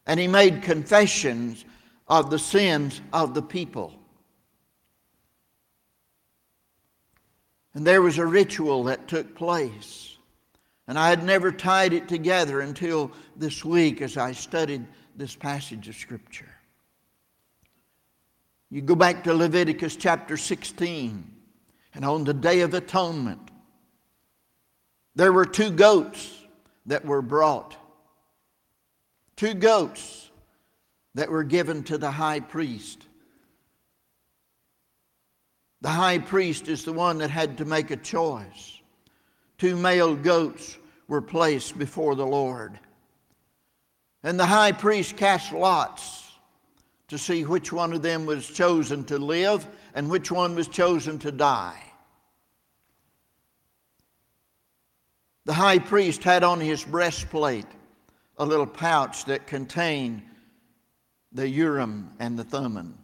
and 0.05 0.19
he 0.19 0.27
made 0.27 0.61
confessions 0.61 1.65
of 2.07 2.29
the 2.29 2.39
sins 2.39 3.01
of 3.11 3.33
the 3.33 3.41
people. 3.41 3.93
And 7.73 7.85
there 7.85 8.01
was 8.01 8.17
a 8.17 8.25
ritual 8.25 8.83
that 8.85 9.07
took 9.07 9.35
place. 9.35 10.15
And 10.87 10.99
I 10.99 11.09
had 11.09 11.23
never 11.23 11.51
tied 11.51 11.93
it 11.93 12.07
together 12.07 12.59
until 12.59 13.11
this 13.35 13.63
week 13.63 14.01
as 14.01 14.17
I 14.17 14.33
studied 14.33 14.85
this 15.15 15.35
passage 15.35 15.87
of 15.87 15.95
Scripture. 15.95 16.49
You 18.69 18.81
go 18.81 18.95
back 18.95 19.23
to 19.23 19.33
Leviticus 19.33 19.95
chapter 19.95 20.35
16, 20.35 21.31
and 21.93 22.05
on 22.05 22.23
the 22.23 22.33
Day 22.33 22.61
of 22.61 22.73
Atonement, 22.73 23.51
there 25.15 25.31
were 25.31 25.45
two 25.45 25.69
goats 25.69 26.42
that 26.85 27.05
were 27.05 27.21
brought. 27.21 27.75
Two 29.35 29.53
goats 29.53 30.29
that 31.15 31.29
were 31.29 31.43
given 31.43 31.83
to 31.83 31.97
the 31.97 32.11
high 32.11 32.39
priest. 32.39 33.05
The 35.81 35.89
high 35.89 36.19
priest 36.19 36.67
is 36.67 36.85
the 36.85 36.93
one 36.93 37.17
that 37.19 37.29
had 37.29 37.57
to 37.57 37.65
make 37.65 37.91
a 37.91 37.97
choice. 37.97 38.79
Two 39.57 39.75
male 39.75 40.15
goats 40.15 40.77
were 41.07 41.21
placed 41.21 41.77
before 41.77 42.15
the 42.15 42.25
Lord. 42.25 42.79
And 44.23 44.39
the 44.39 44.45
high 44.45 44.71
priest 44.71 45.17
cast 45.17 45.51
lots 45.51 46.31
to 47.09 47.17
see 47.17 47.43
which 47.43 47.71
one 47.71 47.93
of 47.93 48.01
them 48.01 48.25
was 48.25 48.47
chosen 48.47 49.03
to 49.05 49.17
live 49.17 49.67
and 49.93 50.09
which 50.09 50.31
one 50.31 50.55
was 50.55 50.67
chosen 50.67 51.19
to 51.19 51.31
die. 51.31 51.81
The 55.45 55.53
high 55.53 55.79
priest 55.79 56.23
had 56.23 56.43
on 56.43 56.59
his 56.59 56.83
breastplate 56.83 57.65
a 58.37 58.45
little 58.45 58.67
pouch 58.67 59.25
that 59.25 59.45
contained 59.45 60.23
the 61.31 61.47
Urim 61.47 62.11
and 62.19 62.37
the 62.37 62.43
Thummim. 62.43 62.97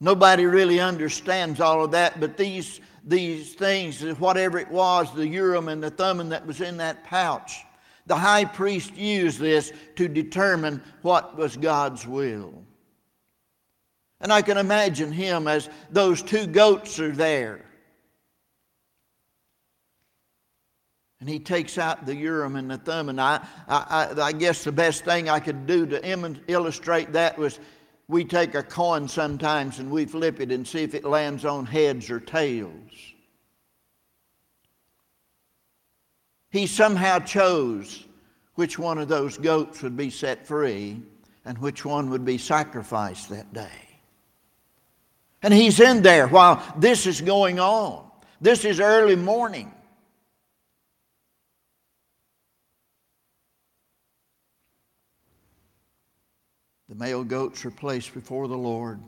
Nobody 0.00 0.46
really 0.46 0.80
understands 0.80 1.60
all 1.60 1.84
of 1.84 1.92
that, 1.92 2.18
but 2.18 2.36
these, 2.36 2.80
these 3.04 3.54
things, 3.54 4.02
whatever 4.18 4.58
it 4.58 4.70
was, 4.70 5.14
the 5.14 5.28
Urim 5.28 5.68
and 5.68 5.82
the 5.82 5.90
Thummim 5.90 6.30
that 6.30 6.44
was 6.44 6.60
in 6.60 6.78
that 6.78 7.04
pouch, 7.04 7.64
The 8.06 8.16
high 8.16 8.44
priest 8.44 8.96
used 8.96 9.38
this 9.38 9.72
to 9.96 10.08
determine 10.08 10.82
what 11.02 11.36
was 11.36 11.56
God's 11.56 12.06
will. 12.06 12.52
And 14.20 14.32
I 14.32 14.42
can 14.42 14.58
imagine 14.58 15.12
him 15.12 15.46
as 15.48 15.68
those 15.90 16.22
two 16.22 16.46
goats 16.46 16.98
are 16.98 17.12
there. 17.12 17.64
And 21.22 21.30
he 21.30 21.38
takes 21.38 21.78
out 21.78 22.04
the 22.04 22.16
Urim 22.16 22.56
and 22.56 22.68
the 22.68 22.78
Thummim. 22.78 23.20
I, 23.20 23.46
I, 23.68 24.08
I, 24.20 24.32
guess 24.32 24.64
the 24.64 24.72
best 24.72 25.04
thing 25.04 25.28
I 25.28 25.38
could 25.38 25.68
do 25.68 25.86
to 25.86 26.40
illustrate 26.48 27.12
that 27.12 27.38
was 27.38 27.60
we 28.08 28.24
take 28.24 28.56
a 28.56 28.62
coin 28.64 29.06
sometimes 29.06 29.78
and 29.78 29.88
we 29.88 30.04
flip 30.04 30.40
it 30.40 30.50
and 30.50 30.66
see 30.66 30.80
if 30.80 30.96
it 30.96 31.04
lands 31.04 31.44
on 31.44 31.64
heads 31.64 32.10
or 32.10 32.18
tails. 32.18 32.90
He 36.50 36.66
somehow 36.66 37.20
chose 37.20 38.04
which 38.56 38.76
one 38.76 38.98
of 38.98 39.06
those 39.06 39.38
goats 39.38 39.80
would 39.84 39.96
be 39.96 40.10
set 40.10 40.44
free 40.44 41.00
and 41.44 41.56
which 41.58 41.84
one 41.84 42.10
would 42.10 42.24
be 42.24 42.36
sacrificed 42.36 43.28
that 43.28 43.52
day. 43.52 44.00
And 45.40 45.54
he's 45.54 45.78
in 45.78 46.02
there 46.02 46.26
while 46.26 46.60
this 46.76 47.06
is 47.06 47.20
going 47.20 47.60
on. 47.60 48.10
This 48.40 48.64
is 48.64 48.80
early 48.80 49.14
morning. 49.14 49.72
The 56.92 56.98
male 56.98 57.24
goats 57.24 57.64
are 57.64 57.70
placed 57.70 58.12
before 58.12 58.48
the 58.48 58.58
Lord, 58.58 59.00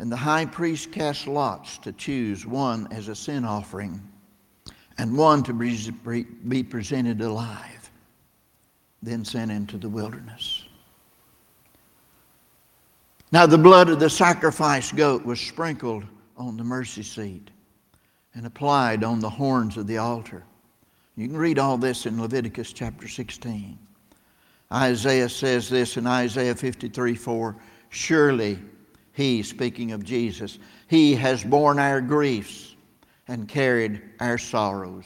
and 0.00 0.10
the 0.10 0.16
high 0.16 0.44
priest 0.44 0.90
casts 0.90 1.28
lots 1.28 1.78
to 1.78 1.92
choose 1.92 2.44
one 2.44 2.88
as 2.90 3.06
a 3.06 3.14
sin 3.14 3.44
offering 3.44 4.02
and 4.98 5.16
one 5.16 5.44
to 5.44 5.52
be 5.52 6.64
presented 6.64 7.20
alive, 7.20 7.90
then 9.04 9.24
sent 9.24 9.52
into 9.52 9.78
the 9.78 9.88
wilderness. 9.88 10.64
Now, 13.30 13.46
the 13.46 13.56
blood 13.56 13.88
of 13.88 14.00
the 14.00 14.10
sacrifice 14.10 14.90
goat 14.90 15.24
was 15.24 15.40
sprinkled 15.40 16.02
on 16.36 16.56
the 16.56 16.64
mercy 16.64 17.04
seat 17.04 17.52
and 18.34 18.46
applied 18.46 19.04
on 19.04 19.20
the 19.20 19.30
horns 19.30 19.76
of 19.76 19.86
the 19.86 19.98
altar. 19.98 20.42
You 21.14 21.28
can 21.28 21.36
read 21.36 21.60
all 21.60 21.78
this 21.78 22.04
in 22.04 22.20
Leviticus 22.20 22.72
chapter 22.72 23.06
16. 23.06 23.78
Isaiah 24.74 25.28
says 25.28 25.68
this 25.68 25.96
in 25.96 26.06
Isaiah 26.06 26.54
53 26.54 27.14
4 27.14 27.56
Surely 27.90 28.58
he, 29.12 29.42
speaking 29.44 29.92
of 29.92 30.02
Jesus, 30.02 30.58
he 30.88 31.14
has 31.14 31.44
borne 31.44 31.78
our 31.78 32.00
griefs 32.00 32.74
and 33.28 33.48
carried 33.48 34.02
our 34.18 34.36
sorrows. 34.36 35.04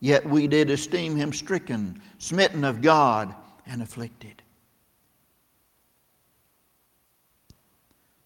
Yet 0.00 0.26
we 0.26 0.46
did 0.46 0.70
esteem 0.70 1.14
him 1.14 1.32
stricken, 1.32 2.00
smitten 2.18 2.64
of 2.64 2.80
God, 2.80 3.34
and 3.66 3.82
afflicted. 3.82 4.42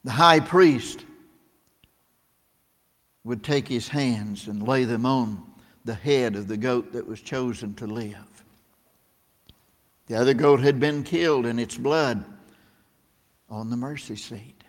The 0.04 0.12
high 0.12 0.40
priest 0.40 1.04
would 3.24 3.42
take 3.42 3.68
his 3.68 3.88
hands 3.88 4.46
and 4.46 4.66
lay 4.66 4.84
them 4.84 5.04
on 5.04 5.42
the 5.84 5.94
head 5.94 6.36
of 6.36 6.48
the 6.48 6.56
goat 6.56 6.92
that 6.92 7.06
was 7.06 7.20
chosen 7.20 7.74
to 7.74 7.86
live. 7.86 8.29
The 10.10 10.16
other 10.16 10.34
goat 10.34 10.58
had 10.58 10.80
been 10.80 11.04
killed 11.04 11.46
and 11.46 11.60
its 11.60 11.76
blood 11.76 12.24
on 13.48 13.70
the 13.70 13.76
mercy 13.76 14.16
seat. 14.16 14.64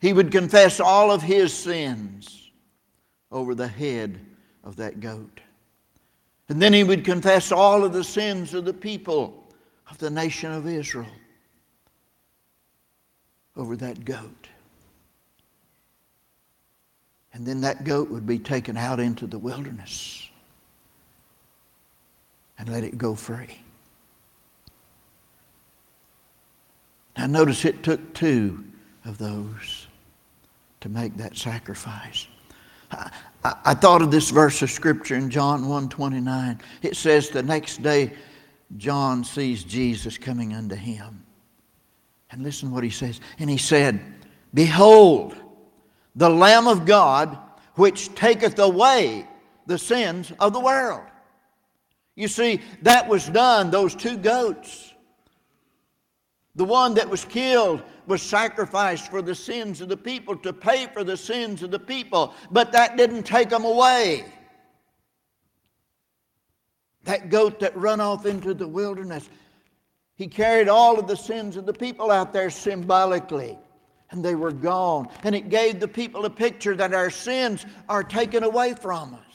He 0.00 0.12
would 0.12 0.32
confess 0.32 0.80
all 0.80 1.12
of 1.12 1.22
his 1.22 1.54
sins 1.54 2.50
over 3.30 3.54
the 3.54 3.68
head 3.68 4.18
of 4.64 4.74
that 4.76 4.98
goat. 4.98 5.40
And 6.48 6.60
then 6.60 6.72
he 6.72 6.82
would 6.82 7.04
confess 7.04 7.52
all 7.52 7.84
of 7.84 7.92
the 7.92 8.02
sins 8.02 8.52
of 8.52 8.64
the 8.64 8.74
people 8.74 9.46
of 9.88 9.96
the 9.98 10.10
nation 10.10 10.50
of 10.50 10.66
Israel 10.66 11.06
over 13.56 13.76
that 13.76 14.04
goat. 14.04 14.48
And 17.32 17.46
then 17.46 17.60
that 17.60 17.84
goat 17.84 18.10
would 18.10 18.26
be 18.26 18.40
taken 18.40 18.76
out 18.76 18.98
into 18.98 19.28
the 19.28 19.38
wilderness 19.38 20.29
and 22.60 22.68
let 22.68 22.84
it 22.84 22.98
go 22.98 23.14
free. 23.14 23.58
Now, 27.16 27.26
notice 27.26 27.64
it 27.64 27.82
took 27.82 28.12
two 28.12 28.62
of 29.06 29.16
those 29.16 29.86
to 30.82 30.90
make 30.90 31.16
that 31.16 31.36
sacrifice. 31.36 32.26
I, 32.90 33.10
I, 33.44 33.54
I 33.64 33.74
thought 33.74 34.02
of 34.02 34.10
this 34.10 34.30
verse 34.30 34.60
of 34.60 34.70
scripture 34.70 35.16
in 35.16 35.30
John 35.30 35.64
1:29. 35.64 36.60
It 36.82 36.96
says 36.96 37.30
the 37.30 37.42
next 37.42 37.82
day 37.82 38.12
John 38.76 39.24
sees 39.24 39.64
Jesus 39.64 40.18
coming 40.18 40.52
unto 40.52 40.76
him. 40.76 41.24
And 42.30 42.42
listen 42.42 42.70
what 42.70 42.84
he 42.84 42.90
says. 42.90 43.20
And 43.38 43.48
he 43.48 43.56
said, 43.56 44.00
Behold, 44.52 45.34
the 46.14 46.28
Lamb 46.28 46.68
of 46.68 46.84
God, 46.84 47.38
which 47.74 48.14
taketh 48.14 48.58
away 48.58 49.26
the 49.66 49.78
sins 49.78 50.30
of 50.38 50.52
the 50.52 50.60
world. 50.60 51.09
You 52.20 52.28
see, 52.28 52.60
that 52.82 53.08
was 53.08 53.26
done, 53.30 53.70
those 53.70 53.94
two 53.94 54.18
goats. 54.18 54.92
The 56.54 56.66
one 56.66 56.92
that 56.94 57.08
was 57.08 57.24
killed 57.24 57.82
was 58.06 58.20
sacrificed 58.20 59.10
for 59.10 59.22
the 59.22 59.34
sins 59.34 59.80
of 59.80 59.88
the 59.88 59.96
people 59.96 60.36
to 60.36 60.52
pay 60.52 60.86
for 60.88 61.02
the 61.02 61.16
sins 61.16 61.62
of 61.62 61.70
the 61.70 61.78
people, 61.78 62.34
but 62.50 62.72
that 62.72 62.98
didn't 62.98 63.22
take 63.22 63.48
them 63.48 63.64
away. 63.64 64.26
That 67.04 67.30
goat 67.30 67.58
that 67.60 67.74
run 67.74 68.02
off 68.02 68.26
into 68.26 68.52
the 68.52 68.68
wilderness, 68.68 69.30
he 70.14 70.26
carried 70.26 70.68
all 70.68 70.98
of 70.98 71.06
the 71.06 71.16
sins 71.16 71.56
of 71.56 71.64
the 71.64 71.72
people 71.72 72.10
out 72.10 72.34
there 72.34 72.50
symbolically, 72.50 73.56
and 74.10 74.22
they 74.22 74.34
were 74.34 74.52
gone. 74.52 75.08
And 75.22 75.34
it 75.34 75.48
gave 75.48 75.80
the 75.80 75.88
people 75.88 76.26
a 76.26 76.30
picture 76.30 76.76
that 76.76 76.92
our 76.92 77.08
sins 77.08 77.64
are 77.88 78.04
taken 78.04 78.44
away 78.44 78.74
from 78.74 79.14
us. 79.14 79.29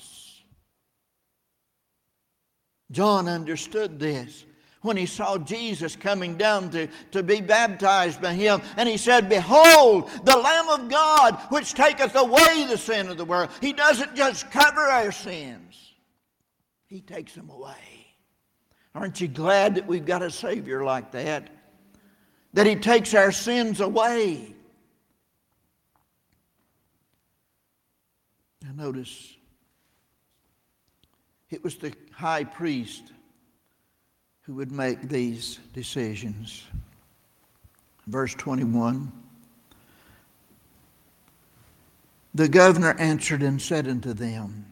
John 2.92 3.28
understood 3.28 4.00
this 4.00 4.46
when 4.82 4.96
he 4.96 5.08
saw 5.08 5.38
Jesus 5.38 5.96
coming 5.96 6.38
down 6.38 6.70
to, 6.70 6.88
to 7.12 7.24
be 7.24 7.42
baptized 7.42 8.22
by 8.22 8.34
him. 8.34 8.62
And 8.78 8.88
he 8.88 8.98
said, 8.98 9.28
Behold, 9.28 10.10
the 10.24 10.38
Lamb 10.38 10.70
of 10.70 10.90
God, 10.90 11.36
which 11.50 11.74
taketh 11.74 12.16
away 12.16 12.66
the 12.68 12.78
sin 12.78 13.10
of 13.10 13.18
the 13.18 13.26
world. 13.26 13.50
He 13.62 13.74
doesn't 13.74 14.16
just 14.16 14.50
cover 14.52 14.82
our 14.82 15.12
sins, 15.12 15.94
he 16.86 17.02
takes 17.02 17.34
them 17.34 17.50
away. 17.50 17.74
Aren't 18.94 19.20
you 19.20 19.28
glad 19.28 19.76
that 19.76 19.88
we've 19.88 20.06
got 20.06 20.22
a 20.22 20.32
Savior 20.32 20.84
like 20.84 21.12
that? 21.12 21.50
That 22.54 22.66
he 22.66 22.76
takes 22.78 23.14
our 23.14 23.34
sins 23.34 23.82
away. 23.82 24.56
Now, 28.64 28.72
notice 28.86 29.35
it 31.50 31.64
was 31.64 31.76
the 31.76 31.94
high 32.12 32.44
priest 32.44 33.12
who 34.42 34.56
would 34.56 34.72
make 34.72 35.02
these 35.10 35.60
decisions. 35.74 36.64
Verse 38.08 38.34
21 38.36 39.12
The 42.34 42.50
governor 42.50 42.96
answered 43.00 43.42
and 43.44 43.62
said 43.62 43.88
unto 43.88 44.14
them, 44.14 44.66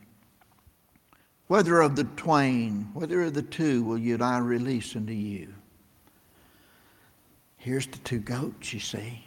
Whether 1.47 1.79
of 1.79 1.95
the 1.95 2.03
twain, 2.03 2.89
whether 2.93 3.23
of 3.23 3.33
the 3.33 3.41
two 3.41 3.83
will 3.83 3.97
yet 3.97 4.21
I 4.21 4.39
release 4.39 4.95
unto 4.95 5.13
you? 5.13 5.53
Here's 7.55 7.87
the 7.87 7.99
two 7.99 8.19
goats, 8.19 8.73
you 8.73 8.81
see 8.81 9.25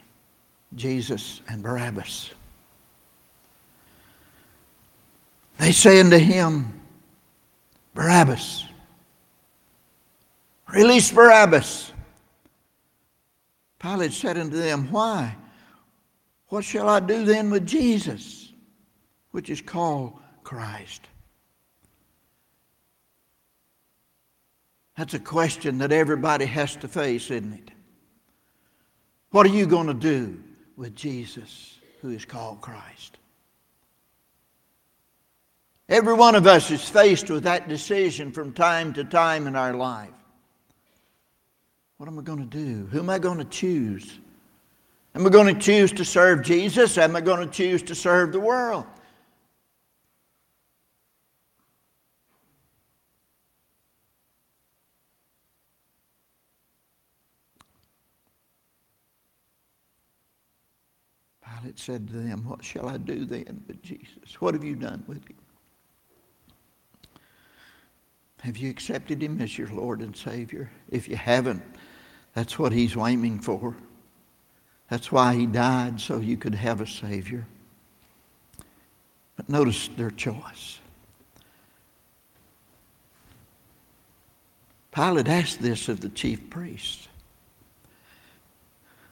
Jesus 0.75 1.41
and 1.49 1.63
Barabbas. 1.63 2.29
They 5.57 5.71
say 5.71 5.99
unto 5.99 6.19
him, 6.19 6.76
Barabbas. 7.97 8.63
Release 10.71 11.11
Barabbas. 11.11 11.91
Pilate 13.79 14.13
said 14.13 14.37
unto 14.37 14.55
them, 14.55 14.91
Why? 14.91 15.35
What 16.49 16.63
shall 16.63 16.87
I 16.89 16.99
do 16.99 17.25
then 17.25 17.49
with 17.49 17.65
Jesus, 17.65 18.53
which 19.31 19.49
is 19.49 19.61
called 19.61 20.13
Christ? 20.43 21.07
That's 24.95 25.15
a 25.15 25.19
question 25.19 25.79
that 25.79 25.91
everybody 25.91 26.45
has 26.45 26.75
to 26.75 26.87
face, 26.87 27.31
isn't 27.31 27.53
it? 27.53 27.71
What 29.31 29.47
are 29.47 29.49
you 29.49 29.65
going 29.65 29.87
to 29.87 29.95
do 29.95 30.39
with 30.75 30.95
Jesus, 30.95 31.79
who 32.01 32.11
is 32.11 32.25
called 32.25 32.61
Christ? 32.61 33.16
Every 35.89 36.13
one 36.13 36.35
of 36.35 36.47
us 36.47 36.69
is 36.69 36.87
faced 36.87 37.29
with 37.29 37.43
that 37.43 37.69
decision 37.69 38.31
from 38.31 38.51
time 38.51 38.91
to 38.93 39.05
time 39.05 39.47
in 39.47 39.55
our 39.55 39.73
life. 39.73 40.09
What 41.97 42.09
am 42.09 42.19
I 42.19 42.21
going 42.21 42.39
to 42.39 42.45
do? 42.45 42.85
Who 42.87 42.99
am 42.99 43.09
I 43.09 43.19
going 43.19 43.37
to 43.37 43.45
choose? 43.45 44.19
Am 45.15 45.25
I 45.25 45.29
going 45.29 45.53
to 45.53 45.59
choose 45.59 45.91
to 45.93 46.05
serve 46.05 46.43
Jesus? 46.43 46.97
Am 46.97 47.15
I 47.15 47.21
going 47.21 47.47
to 47.47 47.51
choose 47.51 47.81
to 47.83 47.95
serve 47.95 48.33
the 48.33 48.39
world? 48.39 48.85
Pilate 61.61 61.79
said 61.79 62.07
to 62.09 62.13
them, 62.13 62.43
What 62.45 62.63
shall 62.63 62.89
I 62.89 62.97
do 62.97 63.25
then 63.25 63.63
with 63.67 63.81
Jesus? 63.81 64.39
What 64.39 64.53
have 64.53 64.63
you 64.63 64.75
done 64.75 65.03
with 65.07 65.27
him? 65.27 65.37
Have 68.41 68.57
you 68.57 68.69
accepted 68.69 69.21
him 69.21 69.41
as 69.41 69.57
your 69.57 69.67
Lord 69.69 70.01
and 70.01 70.15
Savior? 70.15 70.69
If 70.89 71.07
you 71.07 71.15
haven't, 71.15 71.63
that's 72.33 72.59
what 72.59 72.71
he's 72.71 72.95
aiming 72.95 73.39
for. 73.39 73.75
That's 74.89 75.11
why 75.11 75.35
he 75.35 75.45
died, 75.45 75.99
so 75.99 76.19
you 76.19 76.37
could 76.37 76.55
have 76.55 76.79
a 76.79 76.87
Savior. 76.87 77.45
But 79.35 79.49
notice 79.49 79.89
their 79.97 80.11
choice. 80.11 80.79
Pilate 84.91 85.27
asked 85.27 85.61
this 85.61 85.89
of 85.89 85.99
the 85.99 86.09
chief 86.09 86.49
priests. 86.49 87.07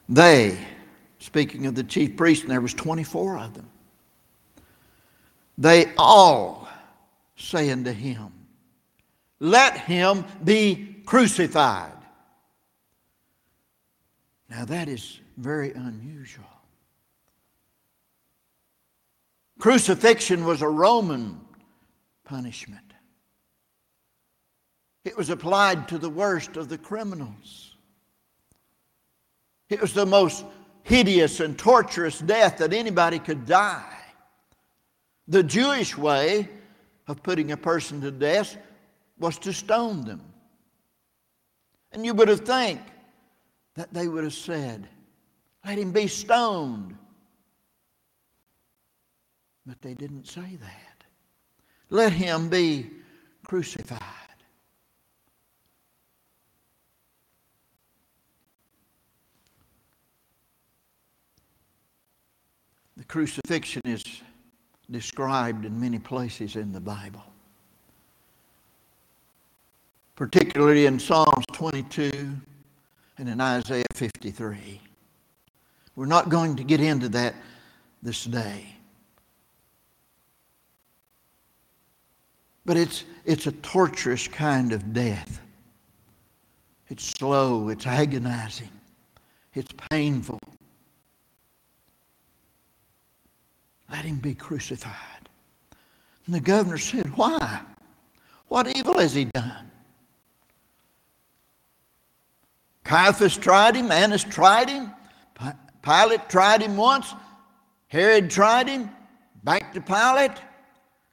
They, 0.08 0.58
speaking 1.20 1.66
of 1.66 1.76
the 1.76 1.84
chief 1.84 2.16
priests, 2.16 2.44
and 2.44 2.52
there 2.52 2.62
was 2.62 2.74
24 2.74 3.38
of 3.40 3.54
them, 3.54 3.70
they 5.58 5.94
all 5.98 6.68
say 7.38 7.70
unto 7.70 7.92
him, 7.92 8.32
Let 9.40 9.78
him 9.78 10.26
be 10.44 11.02
crucified. 11.06 11.92
Now 14.50 14.66
that 14.66 14.88
is 14.88 15.20
very 15.38 15.72
unusual. 15.72 16.46
Crucifixion 19.60 20.46
was 20.46 20.62
a 20.62 20.70
Roman 20.70 21.40
punishment. 22.24 22.82
It 25.04 25.16
was 25.16 25.30
applied 25.30 25.88
to 25.90 25.98
the 25.98 26.10
worst 26.10 26.58
of 26.58 26.68
the 26.68 26.78
criminals. 26.78 27.76
It 29.70 29.82
was 29.82 29.94
the 29.94 30.06
most 30.06 30.46
hideous 30.84 31.40
and 31.40 31.58
torturous 31.58 32.20
death 32.20 32.58
that 32.58 32.74
anybody 32.74 33.20
could 33.20 33.46
die. 33.46 33.98
The 35.28 35.44
Jewish 35.44 35.98
way 35.98 36.50
of 37.08 37.24
putting 37.24 37.52
a 37.52 37.58
person 37.58 38.02
to 38.02 38.12
death 38.12 38.58
was 39.18 39.38
to 39.40 39.54
stone 39.54 40.04
them. 40.04 40.22
And 41.92 42.06
you 42.06 42.14
would 42.14 42.28
have 42.28 42.42
think 42.42 42.82
that 43.76 43.94
they 43.94 44.08
would 44.08 44.24
have 44.24 44.34
said, 44.34 44.88
let 45.66 45.78
him 45.78 45.92
be 45.92 46.08
stoned. 46.08 46.98
But 49.66 49.82
they 49.82 49.94
didn't 49.94 50.28
say 50.28 50.58
that. 50.62 51.04
Let 51.90 52.12
him 52.14 52.50
be 52.50 52.92
crucified. 53.46 54.02
The 62.98 63.04
crucifixion 63.06 63.82
is 63.86 64.04
described 64.90 65.66
in 65.66 65.80
many 65.80 66.00
places 66.00 66.56
in 66.56 66.72
the 66.72 66.80
Bible, 66.80 67.24
particularly 70.16 70.86
in 70.86 71.00
Psalms 71.00 71.46
22 71.52 72.12
and 73.18 73.30
in 73.30 73.42
Isaiah 73.42 73.86
53. 73.94 74.82
We're 75.96 76.06
not 76.06 76.30
going 76.30 76.56
to 76.58 76.64
get 76.64 76.82
into 76.82 77.10
that 77.10 77.36
this 78.02 78.26
day. 78.26 78.66
But 82.66 82.78
it's, 82.78 83.04
it's 83.26 83.48
a 83.48 83.52
torturous 83.52 84.28
kind 84.28 84.74
of 84.74 84.94
death. 84.94 85.42
It's 86.90 87.04
slow, 87.04 87.70
it's 87.70 87.88
agonizing, 87.88 88.70
it's 89.54 89.72
painful. 89.90 90.40
Let 93.90 94.06
him 94.06 94.18
be 94.18 94.34
crucified. 94.34 94.94
And 96.26 96.36
the 96.36 96.40
governor 96.40 96.78
said, 96.78 97.16
Why? 97.16 97.62
What 98.48 98.76
evil 98.76 99.00
has 99.00 99.14
he 99.14 99.26
done? 99.26 99.72
Caiaphas 102.86 103.36
tried 103.36 103.76
him, 103.76 103.92
Annas 103.92 104.24
tried 104.24 104.70
him, 104.70 104.94
Pilate 105.82 106.30
tried 106.30 106.62
him 106.62 106.78
once, 106.78 107.14
Herod 107.88 108.30
tried 108.30 108.68
him, 108.68 108.90
back 109.44 109.74
to 109.74 109.82
Pilate. 109.82 110.38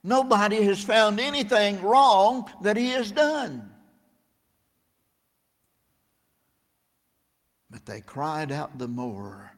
Nobody 0.05 0.63
has 0.65 0.83
found 0.83 1.19
anything 1.19 1.81
wrong 1.83 2.51
that 2.61 2.77
he 2.77 2.91
has 2.91 3.11
done. 3.11 3.71
But 7.71 7.87
they 7.87 8.03
cried 8.03 8.53
out 8.53 8.79
the 8.79 8.89
more, 8.89 9.53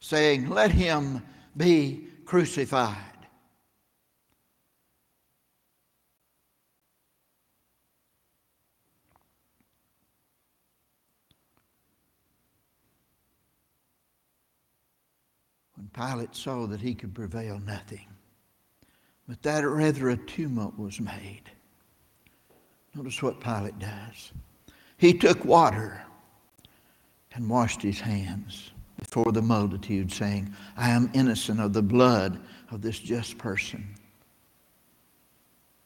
saying, 0.00 0.50
Let 0.50 0.70
him 0.70 1.22
be 1.56 2.08
crucified. 2.26 2.96
When 15.76 15.85
Pilate 15.96 16.36
saw 16.36 16.66
that 16.66 16.80
he 16.80 16.94
could 16.94 17.14
prevail 17.14 17.58
nothing, 17.58 18.06
but 19.26 19.42
that 19.42 19.66
rather 19.66 20.10
a 20.10 20.16
tumult 20.16 20.78
was 20.78 21.00
made. 21.00 21.42
Notice 22.94 23.22
what 23.22 23.40
Pilate 23.40 23.78
does. 23.78 24.32
He 24.98 25.14
took 25.14 25.44
water 25.44 26.02
and 27.34 27.48
washed 27.48 27.82
his 27.82 27.98
hands 28.00 28.72
before 28.98 29.32
the 29.32 29.42
multitude, 29.42 30.12
saying, 30.12 30.54
I 30.76 30.90
am 30.90 31.10
innocent 31.14 31.60
of 31.60 31.72
the 31.72 31.82
blood 31.82 32.40
of 32.70 32.82
this 32.82 32.98
just 32.98 33.38
person. 33.38 33.86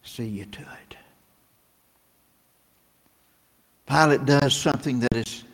See 0.02 0.26
you 0.26 0.44
to 0.46 0.60
it. 0.60 0.96
Pilate 3.86 4.24
does 4.24 4.56
something 4.56 5.00
that 5.00 5.16
is 5.16 5.44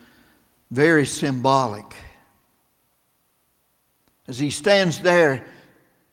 very 0.71 1.07
symbolic. 1.07 1.95
As 4.29 4.39
he 4.39 4.51
stands 4.51 5.01
there 5.01 5.45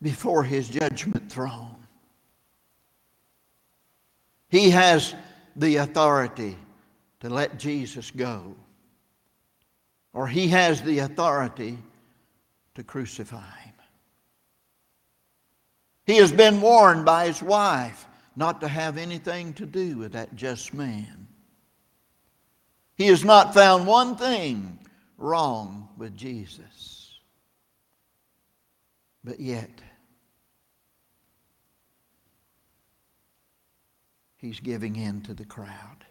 before 0.02 0.44
his 0.44 0.70
judgment 0.70 1.32
throne, 1.32 1.76
he 4.50 4.70
has 4.70 5.16
the 5.56 5.78
authority 5.78 6.58
to 7.22 7.30
let 7.30 7.58
Jesus 7.58 8.12
go 8.12 8.56
or 10.14 10.28
he 10.28 10.48
has 10.50 10.82
the 10.82 11.00
authority 11.00 11.78
to 12.76 12.84
crucify 12.84 13.38
him. 13.38 13.74
He 16.06 16.18
has 16.18 16.32
been 16.32 16.62
warned 16.62 17.06
by 17.06 17.28
his 17.28 17.42
wife 17.42 18.08
not 18.36 18.62
to 18.62 18.68
have 18.68 18.98
anything 18.98 19.54
to 19.54 19.66
do 19.66 19.98
with 19.98 20.14
that 20.14 20.36
just 20.36 20.74
man. 20.74 21.28
He 22.96 23.08
has 23.08 23.24
not 23.24 23.54
found 23.54 23.88
one 23.88 24.16
thing 24.16 24.80
wrong 25.18 25.90
with 25.98 26.16
Jesus. 26.16 26.93
But 29.24 29.40
yet, 29.40 29.70
he's 34.38 34.60
giving 34.60 34.98
in 34.98 35.22
to 35.22 35.34
the 35.34 35.46
crowd. 35.46 36.06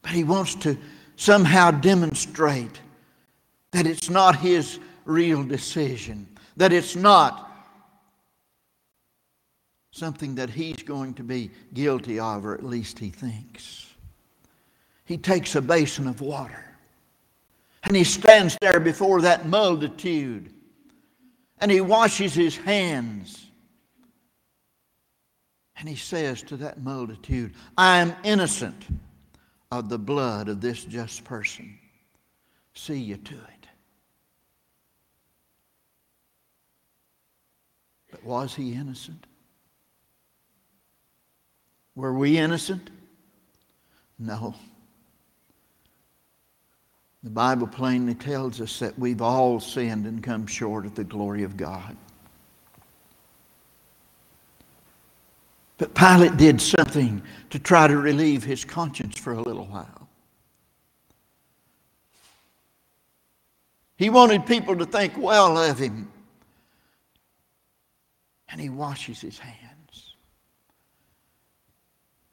But 0.00 0.12
he 0.12 0.24
wants 0.24 0.54
to 0.56 0.78
somehow 1.16 1.70
demonstrate 1.70 2.80
that 3.72 3.86
it's 3.86 4.08
not 4.08 4.36
his 4.36 4.78
real 5.04 5.44
decision, 5.44 6.26
that 6.56 6.72
it's 6.72 6.96
not 6.96 7.50
something 9.90 10.34
that 10.36 10.48
he's 10.48 10.82
going 10.82 11.14
to 11.14 11.22
be 11.22 11.50
guilty 11.74 12.18
of, 12.18 12.46
or 12.46 12.54
at 12.54 12.64
least 12.64 12.98
he 12.98 13.10
thinks. 13.10 13.86
He 15.04 15.18
takes 15.18 15.54
a 15.54 15.60
basin 15.60 16.08
of 16.08 16.22
water 16.22 16.71
and 17.84 17.96
he 17.96 18.04
stands 18.04 18.56
there 18.60 18.80
before 18.80 19.22
that 19.22 19.46
multitude 19.46 20.52
and 21.58 21.70
he 21.70 21.80
washes 21.80 22.34
his 22.34 22.56
hands. 22.56 23.46
And 25.76 25.88
he 25.88 25.96
says 25.96 26.42
to 26.44 26.56
that 26.58 26.82
multitude, 26.82 27.54
I 27.76 27.98
am 27.98 28.14
innocent 28.24 28.84
of 29.70 29.88
the 29.88 29.98
blood 29.98 30.48
of 30.48 30.60
this 30.60 30.84
just 30.84 31.24
person. 31.24 31.78
See 32.74 32.98
you 32.98 33.16
to 33.16 33.34
it. 33.34 33.66
But 38.10 38.24
was 38.24 38.54
he 38.54 38.74
innocent? 38.74 39.26
Were 41.94 42.12
we 42.12 42.38
innocent? 42.38 42.90
No. 44.18 44.54
The 47.22 47.30
Bible 47.30 47.68
plainly 47.68 48.14
tells 48.14 48.60
us 48.60 48.80
that 48.80 48.98
we've 48.98 49.22
all 49.22 49.60
sinned 49.60 50.06
and 50.06 50.22
come 50.22 50.46
short 50.46 50.84
of 50.84 50.94
the 50.96 51.04
glory 51.04 51.44
of 51.44 51.56
God. 51.56 51.96
But 55.78 55.94
Pilate 55.94 56.36
did 56.36 56.60
something 56.60 57.22
to 57.50 57.58
try 57.58 57.86
to 57.86 57.96
relieve 57.96 58.42
his 58.42 58.64
conscience 58.64 59.18
for 59.18 59.32
a 59.32 59.40
little 59.40 59.66
while. 59.66 60.08
He 63.96 64.10
wanted 64.10 64.46
people 64.46 64.76
to 64.76 64.86
think 64.86 65.16
well 65.16 65.56
of 65.58 65.78
him. 65.78 66.10
And 68.48 68.60
he 68.60 68.68
washes 68.68 69.20
his 69.20 69.38
hands. 69.38 70.14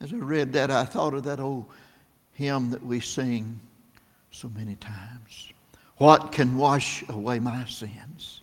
As 0.01 0.11
I 0.13 0.17
read 0.17 0.53
that, 0.53 0.71
I 0.71 0.83
thought 0.83 1.13
of 1.13 1.23
that 1.23 1.39
old 1.39 1.65
hymn 2.33 2.71
that 2.71 2.83
we 2.83 2.99
sing 2.99 3.59
so 4.31 4.49
many 4.49 4.75
times. 4.75 5.53
What 5.97 6.31
can 6.31 6.57
wash 6.57 7.03
away 7.09 7.39
my 7.39 7.65
sins? 7.65 8.41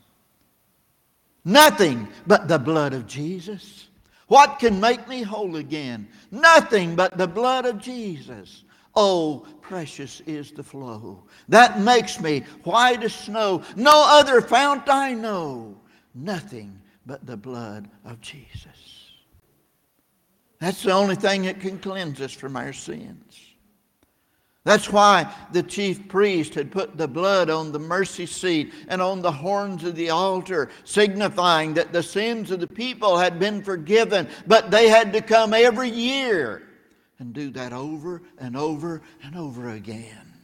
Nothing 1.44 2.08
but 2.26 2.48
the 2.48 2.58
blood 2.58 2.92
of 2.92 3.06
Jesus. 3.06 3.88
What 4.28 4.58
can 4.58 4.80
make 4.80 5.06
me 5.08 5.22
whole 5.22 5.56
again? 5.56 6.08
Nothing 6.30 6.96
but 6.96 7.16
the 7.16 7.28
blood 7.28 7.64
of 7.64 7.78
Jesus. 7.78 8.64
Oh, 8.96 9.46
precious 9.60 10.20
is 10.26 10.52
the 10.52 10.62
flow 10.62 11.22
that 11.48 11.80
makes 11.80 12.20
me 12.20 12.40
white 12.64 13.04
as 13.04 13.14
snow. 13.14 13.62
No 13.76 14.02
other 14.06 14.40
fount 14.40 14.88
I 14.88 15.12
know. 15.12 15.76
Nothing 16.14 16.80
but 17.04 17.24
the 17.26 17.36
blood 17.36 17.88
of 18.04 18.20
Jesus. 18.20 19.12
That's 20.58 20.82
the 20.82 20.92
only 20.92 21.14
thing 21.14 21.42
that 21.42 21.60
can 21.60 21.78
cleanse 21.78 22.20
us 22.20 22.32
from 22.32 22.56
our 22.56 22.72
sins. 22.72 23.45
That's 24.66 24.90
why 24.90 25.32
the 25.52 25.62
chief 25.62 26.08
priest 26.08 26.54
had 26.54 26.72
put 26.72 26.96
the 26.96 27.06
blood 27.06 27.50
on 27.50 27.70
the 27.70 27.78
mercy 27.78 28.26
seat 28.26 28.74
and 28.88 29.00
on 29.00 29.22
the 29.22 29.30
horns 29.30 29.84
of 29.84 29.94
the 29.94 30.10
altar, 30.10 30.70
signifying 30.82 31.74
that 31.74 31.92
the 31.92 32.02
sins 32.02 32.50
of 32.50 32.58
the 32.58 32.66
people 32.66 33.16
had 33.16 33.38
been 33.38 33.62
forgiven, 33.62 34.26
but 34.44 34.72
they 34.72 34.88
had 34.88 35.12
to 35.12 35.20
come 35.20 35.54
every 35.54 35.88
year 35.88 36.64
and 37.20 37.32
do 37.32 37.50
that 37.50 37.72
over 37.72 38.22
and 38.38 38.56
over 38.56 39.02
and 39.22 39.36
over 39.36 39.70
again. 39.70 40.34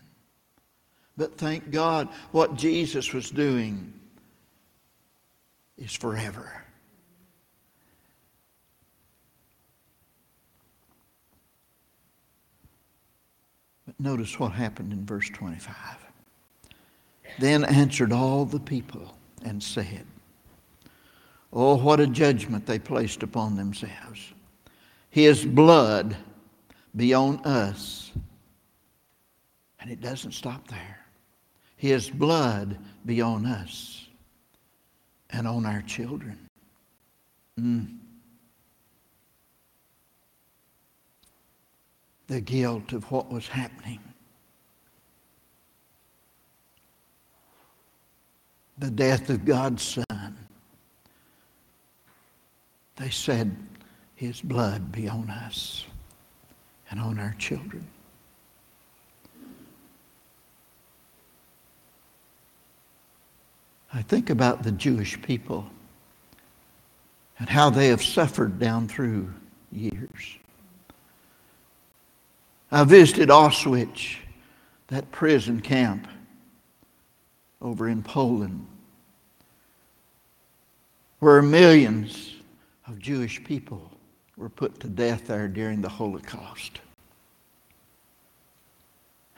But 1.16 1.36
thank 1.36 1.72
God, 1.72 2.08
what 2.30 2.54
Jesus 2.54 3.12
was 3.12 3.28
doing 3.28 3.92
is 5.76 5.92
forever. 5.92 6.62
Notice 14.02 14.36
what 14.40 14.50
happened 14.50 14.92
in 14.92 15.06
verse 15.06 15.30
25. 15.30 15.76
Then 17.38 17.64
answered 17.64 18.12
all 18.12 18.44
the 18.44 18.58
people 18.58 19.16
and 19.44 19.62
said, 19.62 20.04
Oh, 21.52 21.76
what 21.76 22.00
a 22.00 22.08
judgment 22.08 22.66
they 22.66 22.80
placed 22.80 23.22
upon 23.22 23.54
themselves. 23.54 24.32
His 25.10 25.44
blood 25.44 26.16
be 26.96 27.14
on 27.14 27.44
us. 27.44 28.10
And 29.78 29.88
it 29.88 30.00
doesn't 30.00 30.32
stop 30.32 30.66
there. 30.66 30.98
His 31.76 32.10
blood 32.10 32.78
be 33.06 33.20
on 33.20 33.46
us 33.46 34.08
and 35.30 35.46
on 35.46 35.64
our 35.64 35.82
children. 35.82 36.48
Mm. 37.60 37.98
The 42.32 42.40
guilt 42.40 42.94
of 42.94 43.04
what 43.10 43.30
was 43.30 43.46
happening. 43.46 44.00
The 48.78 48.90
death 48.90 49.28
of 49.28 49.44
God's 49.44 49.82
Son. 50.08 50.38
They 52.96 53.10
said, 53.10 53.54
His 54.14 54.40
blood 54.40 54.90
be 54.90 55.10
on 55.10 55.28
us 55.28 55.84
and 56.90 56.98
on 56.98 57.18
our 57.18 57.36
children. 57.38 57.86
I 63.92 64.00
think 64.00 64.30
about 64.30 64.62
the 64.62 64.72
Jewish 64.72 65.20
people 65.20 65.66
and 67.38 67.46
how 67.46 67.68
they 67.68 67.88
have 67.88 68.02
suffered 68.02 68.58
down 68.58 68.88
through 68.88 69.30
years. 69.70 70.38
I 72.72 72.84
visited 72.84 73.28
Auschwitz, 73.28 74.16
that 74.88 75.12
prison 75.12 75.60
camp 75.60 76.08
over 77.60 77.86
in 77.86 78.02
Poland, 78.02 78.66
where 81.18 81.42
millions 81.42 82.34
of 82.88 82.98
Jewish 82.98 83.44
people 83.44 83.90
were 84.38 84.48
put 84.48 84.80
to 84.80 84.88
death 84.88 85.26
there 85.26 85.48
during 85.48 85.82
the 85.82 85.88
Holocaust. 85.88 86.80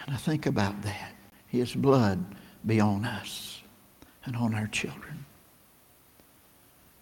And 0.01 0.15
I 0.15 0.17
think 0.17 0.47
about 0.47 0.81
that. 0.83 1.13
His 1.49 1.75
blood 1.75 2.25
be 2.65 2.79
on 2.79 3.05
us 3.05 3.63
and 4.27 4.37
on 4.37 4.55
our 4.55 4.69
children. 4.69 5.25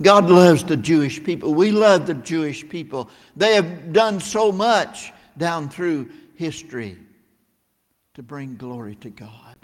God 0.01 0.31
loves 0.31 0.65
the 0.65 0.79
Jewish 0.79 1.23
people. 1.23 1.53
We 1.53 1.73
love 1.73 2.07
the 2.07 2.15
Jewish 2.15 2.67
people. 2.67 3.11
They 3.37 3.55
have 3.55 3.93
done 3.93 4.19
so 4.19 4.51
much 4.51 5.13
down 5.39 5.69
through 5.69 6.11
history 6.43 6.99
to 8.15 8.21
bring 8.21 8.57
glory 8.57 8.97
to 8.97 9.09
God. 9.11 9.55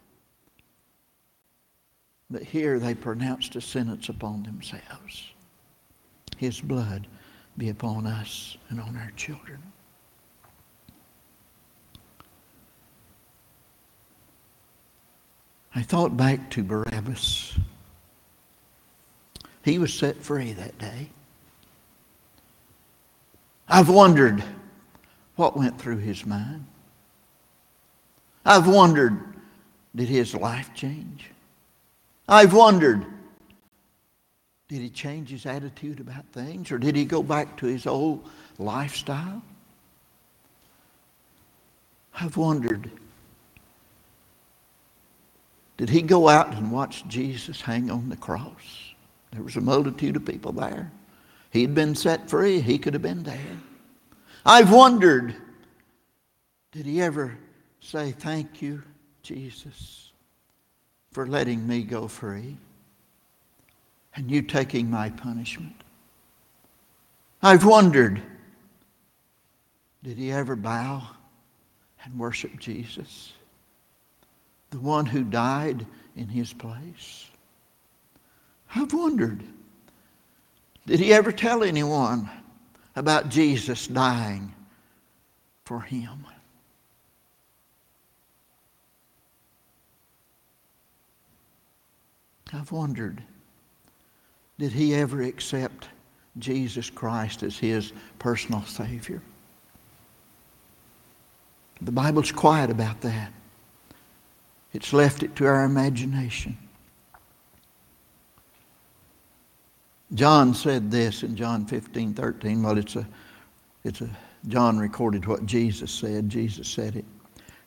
But 2.31 2.45
here 2.45 2.79
they 2.79 2.95
pronounced 2.95 3.57
a 3.57 3.61
sentence 3.61 4.09
upon 4.09 4.45
themselves 4.45 5.33
His 6.37 6.61
blood 6.61 7.09
be 7.57 7.71
upon 7.71 8.07
us 8.07 8.57
and 8.69 8.81
on 8.81 8.97
our 8.97 9.11
children. 9.17 9.61
I 15.75 15.83
thought 15.83 16.17
back 16.17 16.49
to 16.51 16.63
Barabbas. 16.63 17.59
He 19.65 19.81
was 19.81 19.93
set 19.93 20.17
free 20.17 20.53
that 20.53 20.79
day. 20.79 21.11
I've 23.69 23.89
wondered 23.89 24.45
what 25.39 25.57
went 25.57 25.81
through 25.81 25.99
his 25.99 26.27
mind? 26.27 26.67
I've 28.45 28.67
wondered, 28.67 29.23
did 29.95 30.09
his 30.09 30.35
life 30.35 30.75
change? 30.75 31.31
I've 32.29 32.53
wondered, 32.53 33.07
did 34.69 34.81
he 34.81 34.91
change 34.91 35.31
his 35.31 35.47
attitude 35.47 36.01
about 36.01 36.27
things 36.33 36.73
or 36.73 36.79
did 36.79 36.97
he 36.97 37.05
go 37.05 37.23
back 37.23 37.57
to 37.59 37.67
his 37.67 37.87
old 37.87 38.29
lifestyle? 38.59 39.41
I've 42.21 42.37
wondered, 42.37 42.91
did 45.77 45.89
he 45.89 46.03
go 46.03 46.29
out 46.29 46.53
and 46.53 46.73
watch 46.73 47.07
Jesus 47.07 47.61
hang 47.61 47.93
on 47.93 48.09
the 48.09 48.17
cross? 48.17 48.93
There 49.31 49.45
was 49.45 49.55
a 49.55 49.61
multitude 49.61 50.17
of 50.17 50.25
people 50.25 50.51
there. 50.51 50.91
He'd 51.53 51.77
been 51.77 51.95
set 51.95 52.29
free. 52.29 52.61
He 52.61 52.77
could 52.77 52.95
have 52.95 53.03
been 53.03 53.23
there. 53.23 53.57
I've 54.45 54.73
wondered 54.73 55.35
did 56.73 56.87
he 56.87 57.01
ever 57.01 57.37
say, 57.81 58.13
Thank 58.13 58.61
you, 58.63 58.83
Jesus, 59.23 60.13
for 61.13 61.27
letting 61.27 61.67
me 61.67 61.83
go 61.83 62.09
free 62.09 62.57
and 64.15 64.31
you 64.31 64.43
taking 64.43 64.91
my 64.91 65.11
punishment? 65.11 65.75
I've 67.43 67.65
wondered 67.65 68.23
did 70.03 70.17
he 70.17 70.31
ever 70.31 70.57
bow 70.57 71.03
and 72.05 72.19
worship 72.19 72.59
Jesus, 72.59 73.33
the 74.71 74.79
one 74.79 75.07
who 75.07 75.25
died 75.25 75.85
in 76.17 76.29
his 76.29 76.53
place? 76.53 77.29
I've 78.75 78.93
wondered 78.93 79.43
did 80.87 81.01
he 81.01 81.13
ever 81.13 81.33
tell 81.33 81.63
anyone 81.63 82.31
about 82.99 83.29
Jesus 83.29 83.87
dying 83.87 84.53
for 85.65 85.81
him. 85.81 86.27
I've 92.53 92.73
wondered 92.73 93.23
did 94.59 94.73
he 94.73 94.95
ever 94.97 95.23
accept 95.23 95.89
Jesus 96.39 96.91
Christ 96.91 97.45
as 97.45 97.57
his 97.57 97.93
personal 98.19 98.63
Savior? 98.63 99.23
The 101.81 101.93
Bible's 101.93 102.33
quiet 102.33 102.71
about 102.71 103.01
that. 103.03 103.33
It's 104.73 104.93
left 104.93 105.23
it 105.23 105.37
to 105.37 105.47
our 105.47 105.65
imagination. 105.65 106.59
John 110.15 110.55
said 110.55 110.91
this 110.91 111.23
in 111.23 111.37
John 111.37 111.67
15, 111.67 112.15
13. 112.15 112.63
Well, 112.63 112.79
it's 112.79 112.97
a, 112.97 113.07
it's 113.85 114.01
a, 114.01 114.09
John 114.47 114.79
recorded 114.79 115.27
what 115.27 115.45
Jesus 115.45 115.91
said. 115.91 116.29
Jesus 116.29 116.69
said 116.69 116.97
it. 116.97 117.05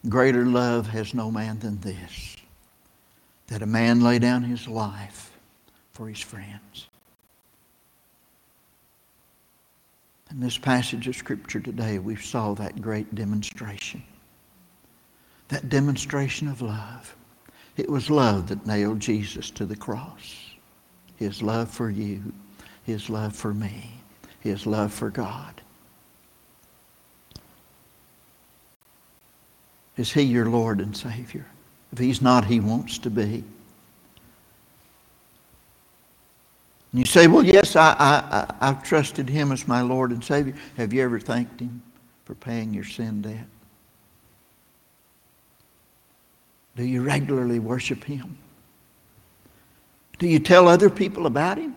Greater 0.10 0.46
love 0.46 0.88
has 0.88 1.14
no 1.14 1.30
man 1.30 1.60
than 1.60 1.80
this, 1.80 2.36
that 3.48 3.62
a 3.62 3.68
man 3.68 4.02
lay 4.02 4.18
down 4.18 4.44
his 4.44 4.68
life 4.68 5.38
for 5.92 6.08
his 6.08 6.20
friends. 6.20 6.88
In 10.32 10.40
this 10.40 10.58
passage 10.58 11.08
of 11.08 11.16
Scripture 11.16 11.60
today, 11.60 12.00
we 12.00 12.16
saw 12.16 12.54
that 12.56 12.82
great 12.82 13.14
demonstration. 13.14 14.02
That 15.50 15.70
demonstration 15.70 16.48
of 16.48 16.62
love. 16.62 17.16
It 17.78 17.90
was 17.90 18.10
love 18.10 18.48
that 18.48 18.66
nailed 18.66 19.02
Jesus 19.02 19.52
to 19.52 19.66
the 19.66 19.76
cross. 19.76 20.51
His 21.22 21.44
love 21.44 21.70
for 21.70 21.92
you, 21.92 22.34
His 22.84 23.08
love 23.08 23.36
for 23.36 23.54
me, 23.54 23.92
His 24.40 24.66
love 24.66 24.92
for 24.92 25.12
God. 25.12 25.62
Is 29.98 30.12
He 30.12 30.24
your 30.24 30.48
Lord 30.48 30.82
and 30.82 30.98
Savior? 30.98 31.46
If 31.92 32.00
He's 32.00 32.24
not, 32.24 32.46
He 32.46 32.60
wants 32.60 32.98
to 32.98 33.12
be. 33.12 33.44
And 36.92 37.00
you 37.00 37.06
say, 37.06 37.28
well, 37.28 37.44
yes, 37.44 37.76
I, 37.76 37.92
I, 38.00 38.56
I've 38.60 38.82
trusted 38.82 39.30
Him 39.30 39.52
as 39.52 39.68
my 39.68 39.82
Lord 39.82 40.10
and 40.10 40.24
Savior. 40.24 40.56
Have 40.76 40.92
you 40.92 41.04
ever 41.04 41.20
thanked 41.20 41.60
Him 41.60 41.84
for 42.26 42.34
paying 42.34 42.74
your 42.74 42.84
sin 42.84 43.22
debt? 43.22 43.46
Do 46.76 46.84
you 46.84 47.04
regularly 47.04 47.60
worship 47.60 48.06
Him? 48.06 48.40
Do 50.22 50.28
you 50.28 50.38
tell 50.38 50.68
other 50.68 50.92
people 50.92 51.26
about 51.26 51.58
Him? 51.58 51.76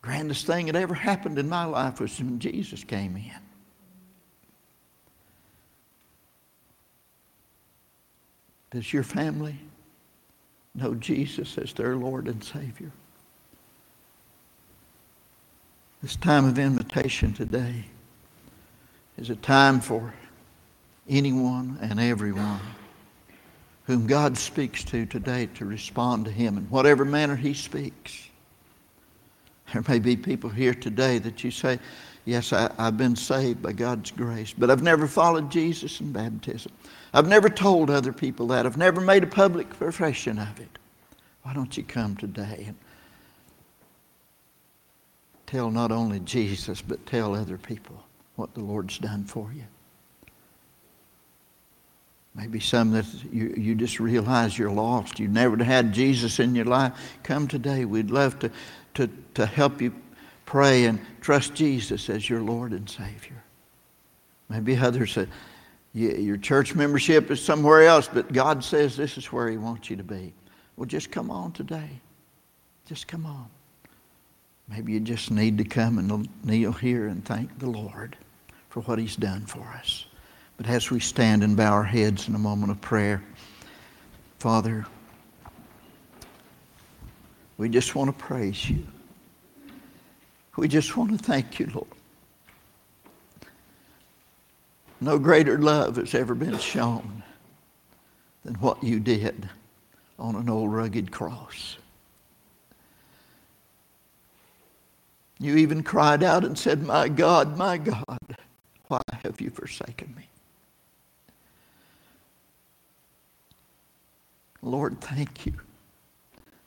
Grandest 0.00 0.46
thing 0.46 0.64
that 0.64 0.74
ever 0.74 0.94
happened 0.94 1.38
in 1.38 1.46
my 1.46 1.66
life 1.66 2.00
was 2.00 2.18
when 2.18 2.38
Jesus 2.38 2.82
came 2.84 3.18
in. 3.18 3.32
Does 8.70 8.94
your 8.94 9.02
family 9.02 9.58
know 10.74 10.94
Jesus 10.94 11.58
as 11.58 11.74
their 11.74 11.96
Lord 11.96 12.28
and 12.28 12.42
Savior? 12.42 12.92
This 16.02 16.16
time 16.16 16.46
of 16.46 16.58
invitation 16.58 17.34
today 17.34 17.84
is 19.18 19.28
a 19.28 19.36
time 19.36 19.82
for 19.82 20.14
anyone 21.06 21.76
and 21.82 22.00
everyone 22.00 22.62
whom 23.86 24.06
God 24.06 24.36
speaks 24.36 24.82
to 24.84 25.06
today 25.06 25.46
to 25.54 25.64
respond 25.64 26.24
to 26.24 26.30
Him 26.30 26.58
in 26.58 26.64
whatever 26.64 27.04
manner 27.04 27.36
He 27.36 27.54
speaks. 27.54 28.28
There 29.72 29.82
may 29.88 29.98
be 29.98 30.16
people 30.16 30.50
here 30.50 30.74
today 30.74 31.18
that 31.18 31.42
you 31.42 31.50
say, 31.50 31.78
Yes, 32.24 32.52
I, 32.52 32.72
have 32.76 32.96
been 32.96 33.14
saved 33.14 33.62
by 33.62 33.72
God's 33.72 34.10
grace, 34.10 34.52
but 34.52 34.68
I've 34.68 34.82
never 34.82 35.06
followed 35.06 35.48
Jesus 35.48 36.00
in 36.00 36.10
baptism. 36.10 36.72
I've 37.14 37.28
never 37.28 37.48
told 37.48 37.88
other 37.88 38.12
people 38.12 38.48
that. 38.48 38.66
I've 38.66 38.76
never 38.76 39.00
made 39.00 39.22
a 39.22 39.28
public 39.28 39.70
profession 39.70 40.40
of 40.40 40.58
it. 40.58 40.78
Why 41.42 41.54
don't 41.54 41.76
you 41.76 41.84
come 41.84 42.16
today 42.16 42.64
and 42.66 42.76
tell 45.46 45.70
not 45.70 45.92
only 45.92 46.18
Jesus, 46.18 46.82
but 46.82 47.06
tell 47.06 47.36
other 47.36 47.58
people 47.58 48.02
what 48.34 48.54
the 48.54 48.60
Lord's 48.60 48.98
done 48.98 49.24
for 49.24 49.52
you? 49.52 49.62
Maybe 52.36 52.60
some 52.60 52.92
that 52.92 53.06
you, 53.32 53.54
you 53.56 53.74
just 53.74 53.98
realize 53.98 54.58
you're 54.58 54.70
lost. 54.70 55.18
You've 55.18 55.32
never 55.32 55.62
had 55.64 55.92
Jesus 55.92 56.38
in 56.38 56.54
your 56.54 56.66
life. 56.66 56.92
Come 57.22 57.48
today. 57.48 57.86
We'd 57.86 58.10
love 58.10 58.38
to, 58.40 58.50
to, 58.94 59.08
to 59.34 59.46
help 59.46 59.80
you 59.80 59.94
pray 60.44 60.84
and 60.84 61.00
trust 61.22 61.54
Jesus 61.54 62.10
as 62.10 62.28
your 62.28 62.42
Lord 62.42 62.72
and 62.72 62.88
Savior. 62.88 63.42
Maybe 64.50 64.76
others 64.76 65.12
say, 65.12 65.26
your 65.94 66.36
church 66.36 66.74
membership 66.74 67.30
is 67.30 67.42
somewhere 67.42 67.86
else, 67.86 68.06
but 68.06 68.30
God 68.30 68.62
says 68.62 68.96
this 68.96 69.16
is 69.16 69.32
where 69.32 69.48
He 69.48 69.56
wants 69.56 69.88
you 69.88 69.96
to 69.96 70.04
be. 70.04 70.34
Well, 70.76 70.84
just 70.84 71.10
come 71.10 71.30
on 71.30 71.52
today. 71.52 71.88
Just 72.84 73.08
come 73.08 73.24
on. 73.24 73.48
Maybe 74.68 74.92
you 74.92 75.00
just 75.00 75.30
need 75.30 75.56
to 75.56 75.64
come 75.64 75.98
and 75.98 76.28
kneel 76.44 76.72
here 76.72 77.06
and 77.06 77.24
thank 77.24 77.58
the 77.58 77.70
Lord 77.70 78.16
for 78.68 78.82
what 78.82 78.98
He's 78.98 79.16
done 79.16 79.46
for 79.46 79.62
us. 79.78 80.04
But 80.56 80.66
as 80.66 80.90
we 80.90 81.00
stand 81.00 81.44
and 81.44 81.56
bow 81.56 81.72
our 81.72 81.84
heads 81.84 82.28
in 82.28 82.34
a 82.34 82.38
moment 82.38 82.70
of 82.70 82.80
prayer, 82.80 83.22
Father, 84.38 84.86
we 87.58 87.68
just 87.68 87.94
want 87.94 88.16
to 88.16 88.24
praise 88.24 88.68
you. 88.68 88.86
We 90.56 90.68
just 90.68 90.96
want 90.96 91.10
to 91.10 91.18
thank 91.18 91.58
you, 91.58 91.70
Lord. 91.74 91.88
No 95.00 95.18
greater 95.18 95.58
love 95.58 95.96
has 95.96 96.14
ever 96.14 96.34
been 96.34 96.58
shown 96.58 97.22
than 98.44 98.54
what 98.54 98.82
you 98.82 98.98
did 98.98 99.48
on 100.18 100.36
an 100.36 100.48
old 100.48 100.72
rugged 100.72 101.12
cross. 101.12 101.76
You 105.38 105.56
even 105.56 105.82
cried 105.82 106.22
out 106.22 106.44
and 106.44 106.58
said, 106.58 106.82
My 106.82 107.08
God, 107.08 107.58
my 107.58 107.76
God, 107.76 108.18
why 108.88 109.02
have 109.22 109.38
you 109.40 109.50
forsaken 109.50 110.14
me? 110.16 110.26
Lord, 114.62 115.00
thank 115.00 115.46
you. 115.46 115.54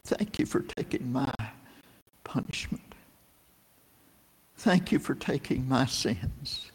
Thank 0.06 0.40
you 0.40 0.46
for 0.46 0.62
taking 0.62 1.12
my 1.12 1.34
punishment. 2.24 2.82
Thank 4.58 4.92
you 4.92 5.00
for 5.00 5.16
taking 5.16 5.68
my 5.68 5.86
sins. 5.86 6.72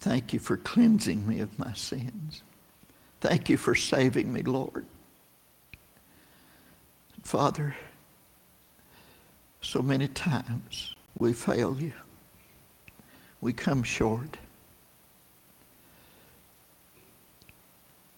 Thank 0.00 0.32
you 0.32 0.38
for 0.38 0.56
cleansing 0.56 1.26
me 1.26 1.40
of 1.40 1.58
my 1.58 1.72
sins. 1.74 2.42
Thank 3.20 3.48
you 3.48 3.56
for 3.56 3.74
saving 3.74 4.32
me, 4.32 4.42
Lord. 4.42 4.86
Father, 7.22 7.76
so 9.60 9.82
many 9.82 10.08
times 10.08 10.94
we 11.18 11.34
fail 11.34 11.76
you. 11.78 11.92
We 13.40 13.52
come 13.52 13.82
short. 13.82 14.38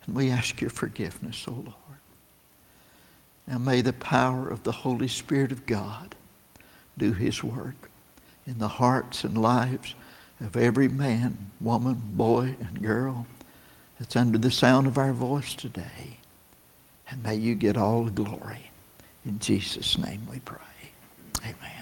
And 0.07 0.15
we 0.15 0.31
ask 0.31 0.61
your 0.61 0.71
forgiveness, 0.71 1.45
O 1.49 1.53
oh 1.53 1.55
Lord. 1.55 1.77
Now 3.47 3.59
may 3.59 3.81
the 3.81 3.93
power 3.93 4.49
of 4.49 4.63
the 4.63 4.73
Holy 4.73 5.09
Spirit 5.09 5.53
of 5.53 5.67
God 5.67 6.15
do 6.97 7.13
his 7.13 7.43
work 7.43 7.91
in 8.47 8.59
the 8.59 8.69
hearts 8.69 9.25
and 9.25 9.37
lives 9.39 9.95
of 10.41 10.57
every 10.57 10.89
man, 10.89 11.51
woman, 11.61 12.01
boy, 12.05 12.57
and 12.61 12.83
girl 12.83 13.27
that's 13.99 14.17
under 14.17 14.39
the 14.39 14.51
sound 14.51 14.87
of 14.87 14.99
our 14.99 15.13
voice 15.13 15.55
today. 15.55 16.19
And 17.09 17.23
may 17.23 17.37
you 17.37 17.55
get 17.55 17.77
all 17.77 18.05
the 18.05 18.11
glory. 18.11 18.71
In 19.25 19.39
Jesus' 19.39 19.99
name 19.99 20.27
we 20.31 20.41
pray. 20.41 20.59
Amen. 21.43 21.82